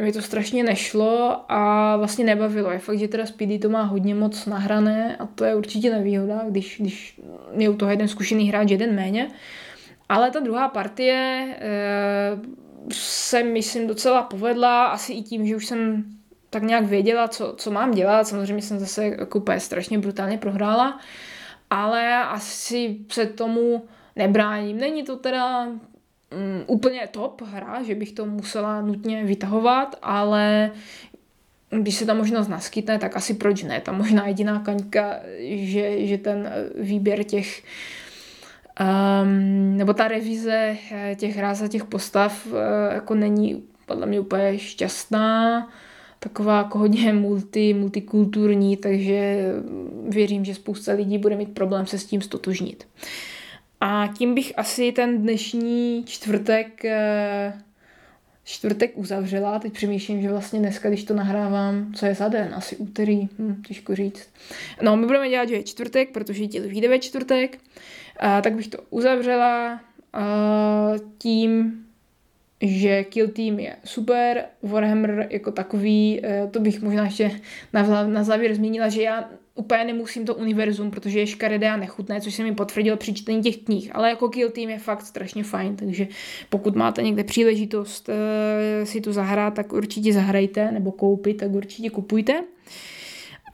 mi 0.00 0.12
to 0.12 0.22
strašně 0.22 0.64
nešlo 0.64 1.44
a 1.48 1.96
vlastně 1.96 2.24
nebavilo. 2.24 2.70
Je 2.70 2.78
fakt, 2.78 2.98
že 2.98 3.08
teda 3.08 3.26
Speedy 3.26 3.58
to 3.58 3.68
má 3.68 3.82
hodně 3.82 4.14
moc 4.14 4.46
nahrané 4.46 5.16
a 5.16 5.26
to 5.26 5.44
je 5.44 5.54
určitě 5.54 5.90
nevýhoda, 5.90 6.44
když, 6.48 6.76
když 6.80 7.20
je 7.58 7.68
u 7.68 7.76
toho 7.76 7.90
jeden 7.90 8.08
zkušený 8.08 8.48
hráč, 8.48 8.70
jeden 8.70 8.94
méně. 8.94 9.28
Ale 10.08 10.30
ta 10.30 10.40
druhá 10.40 10.68
partie 10.68 11.14
e, 11.58 11.70
se, 12.92 13.42
myslím, 13.42 13.86
docela 13.86 14.22
povedla, 14.22 14.86
asi 14.86 15.12
i 15.12 15.22
tím, 15.22 15.46
že 15.46 15.56
už 15.56 15.66
jsem 15.66 16.04
tak 16.50 16.62
nějak 16.62 16.84
věděla, 16.84 17.28
co, 17.28 17.54
co 17.56 17.70
mám 17.70 17.90
dělat. 17.90 18.26
Samozřejmě 18.26 18.62
jsem 18.62 18.78
zase 18.78 19.06
jako 19.06 19.38
úplně 19.38 19.60
strašně 19.60 19.98
brutálně 19.98 20.38
prohrála, 20.38 21.00
ale 21.70 22.14
asi 22.14 22.96
se 23.08 23.26
tomu 23.26 23.86
nebráním. 24.16 24.78
Není 24.78 25.02
to 25.02 25.16
teda 25.16 25.68
um, 26.32 26.64
úplně 26.66 27.08
top 27.10 27.42
hra, 27.42 27.82
že 27.82 27.94
bych 27.94 28.12
to 28.12 28.26
musela 28.26 28.80
nutně 28.80 29.24
vytahovat, 29.24 29.96
ale 30.02 30.70
když 31.70 31.94
se 31.94 32.06
ta 32.06 32.14
možnost 32.14 32.48
naskytne, 32.48 32.98
tak 32.98 33.16
asi 33.16 33.34
proč 33.34 33.62
ne. 33.62 33.80
Ta 33.80 33.92
možná 33.92 34.26
jediná 34.26 34.60
kaňka, 34.60 35.20
že, 35.48 36.06
že 36.06 36.18
ten 36.18 36.52
výběr 36.74 37.24
těch 37.24 37.62
um, 38.80 39.76
nebo 39.76 39.92
ta 39.92 40.08
revize 40.08 40.76
eh, 40.92 41.14
těch 41.14 41.36
hráz 41.36 41.62
a 41.62 41.68
těch 41.68 41.84
postav 41.84 42.46
uh, 42.46 42.52
jako 42.92 43.14
není 43.14 43.64
podle 43.86 44.06
mě 44.06 44.20
úplně 44.20 44.58
šťastná, 44.58 45.68
taková 46.18 46.58
jako 46.58 46.78
hodně 46.78 47.12
multi, 47.12 47.74
multikulturní, 47.74 48.76
takže 48.76 49.52
věřím, 50.08 50.44
že 50.44 50.54
spousta 50.54 50.92
lidí 50.92 51.18
bude 51.18 51.36
mít 51.36 51.54
problém 51.54 51.86
se 51.86 51.98
s 51.98 52.04
tím 52.04 52.20
stotožnit. 52.20 52.84
Uh, 52.84 53.35
a 53.86 54.08
tím 54.18 54.34
bych 54.34 54.52
asi 54.56 54.92
ten 54.92 55.22
dnešní 55.22 56.04
čtvrtek 56.06 56.84
eh, 56.84 57.52
čtvrtek 58.44 58.92
uzavřela. 58.94 59.58
Teď 59.58 59.72
přemýšlím, 59.72 60.22
že 60.22 60.30
vlastně 60.30 60.60
dneska, 60.60 60.88
když 60.88 61.04
to 61.04 61.14
nahrávám, 61.14 61.92
co 61.94 62.06
je 62.06 62.14
za 62.14 62.28
den? 62.28 62.54
Asi 62.54 62.76
úterý, 62.76 63.28
hm, 63.38 63.62
těžko 63.66 63.94
říct. 63.94 64.28
No, 64.82 64.96
my 64.96 65.06
budeme 65.06 65.28
dělat, 65.28 65.48
že 65.48 65.54
je 65.54 65.62
čtvrtek, 65.62 66.12
protože 66.12 66.46
díl 66.46 66.62
vyjde 66.68 66.88
ve 66.88 66.98
čtvrtek. 66.98 67.58
A, 68.20 68.40
tak 68.40 68.54
bych 68.54 68.68
to 68.68 68.78
uzavřela 68.90 69.80
a, 70.12 70.92
tím, 71.18 71.84
že 72.60 73.04
Kill 73.04 73.28
Team 73.28 73.58
je 73.58 73.76
super, 73.84 74.44
Warhammer 74.62 75.26
jako 75.30 75.52
takový, 75.52 76.20
eh, 76.24 76.48
to 76.50 76.60
bych 76.60 76.82
možná 76.82 77.04
ještě 77.04 77.40
na, 77.72 78.06
na 78.06 78.24
závěr 78.24 78.54
zmínila, 78.54 78.88
že 78.88 79.02
já 79.02 79.28
úplně 79.56 79.84
nemusím 79.84 80.26
to 80.26 80.34
univerzum, 80.34 80.90
protože 80.90 81.18
je 81.18 81.26
škaredé 81.26 81.70
a 81.70 81.76
nechutné, 81.76 82.20
což 82.20 82.34
se 82.34 82.42
mi 82.42 82.54
potvrdilo 82.54 82.96
při 82.96 83.14
čtení 83.14 83.42
těch 83.42 83.56
knih, 83.56 83.90
ale 83.94 84.10
jako 84.10 84.28
Kill 84.28 84.50
Team 84.50 84.70
je 84.70 84.78
fakt 84.78 85.06
strašně 85.06 85.44
fajn, 85.44 85.76
takže 85.76 86.08
pokud 86.48 86.76
máte 86.76 87.02
někde 87.02 87.24
příležitost 87.24 88.08
uh, 88.08 88.14
si 88.84 89.00
to 89.00 89.12
zahrát, 89.12 89.54
tak 89.54 89.72
určitě 89.72 90.12
zahrajte, 90.12 90.72
nebo 90.72 90.92
koupit, 90.92 91.34
tak 91.34 91.50
určitě 91.50 91.90
kupujte. 91.90 92.44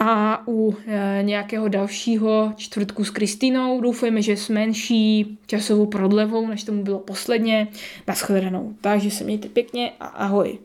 A 0.05 0.43
u 0.49 0.75
e, 0.87 1.23
nějakého 1.23 1.69
dalšího 1.69 2.53
čtvrtku 2.57 3.05
s 3.05 3.11
Kristýnou 3.11 3.81
doufejme, 3.81 4.23
že 4.23 4.37
s 4.37 4.49
menší 4.49 5.39
časovou 5.47 5.87
prodlevou, 5.87 6.47
než 6.47 6.65
tomu 6.65 6.83
bylo 6.83 6.99
posledně, 6.99 7.69
nashledanou. 8.09 8.75
Takže 8.81 9.11
se 9.11 9.25
mějte 9.25 9.49
pěkně 9.49 9.93
a 10.01 10.07
ahoj. 10.07 10.59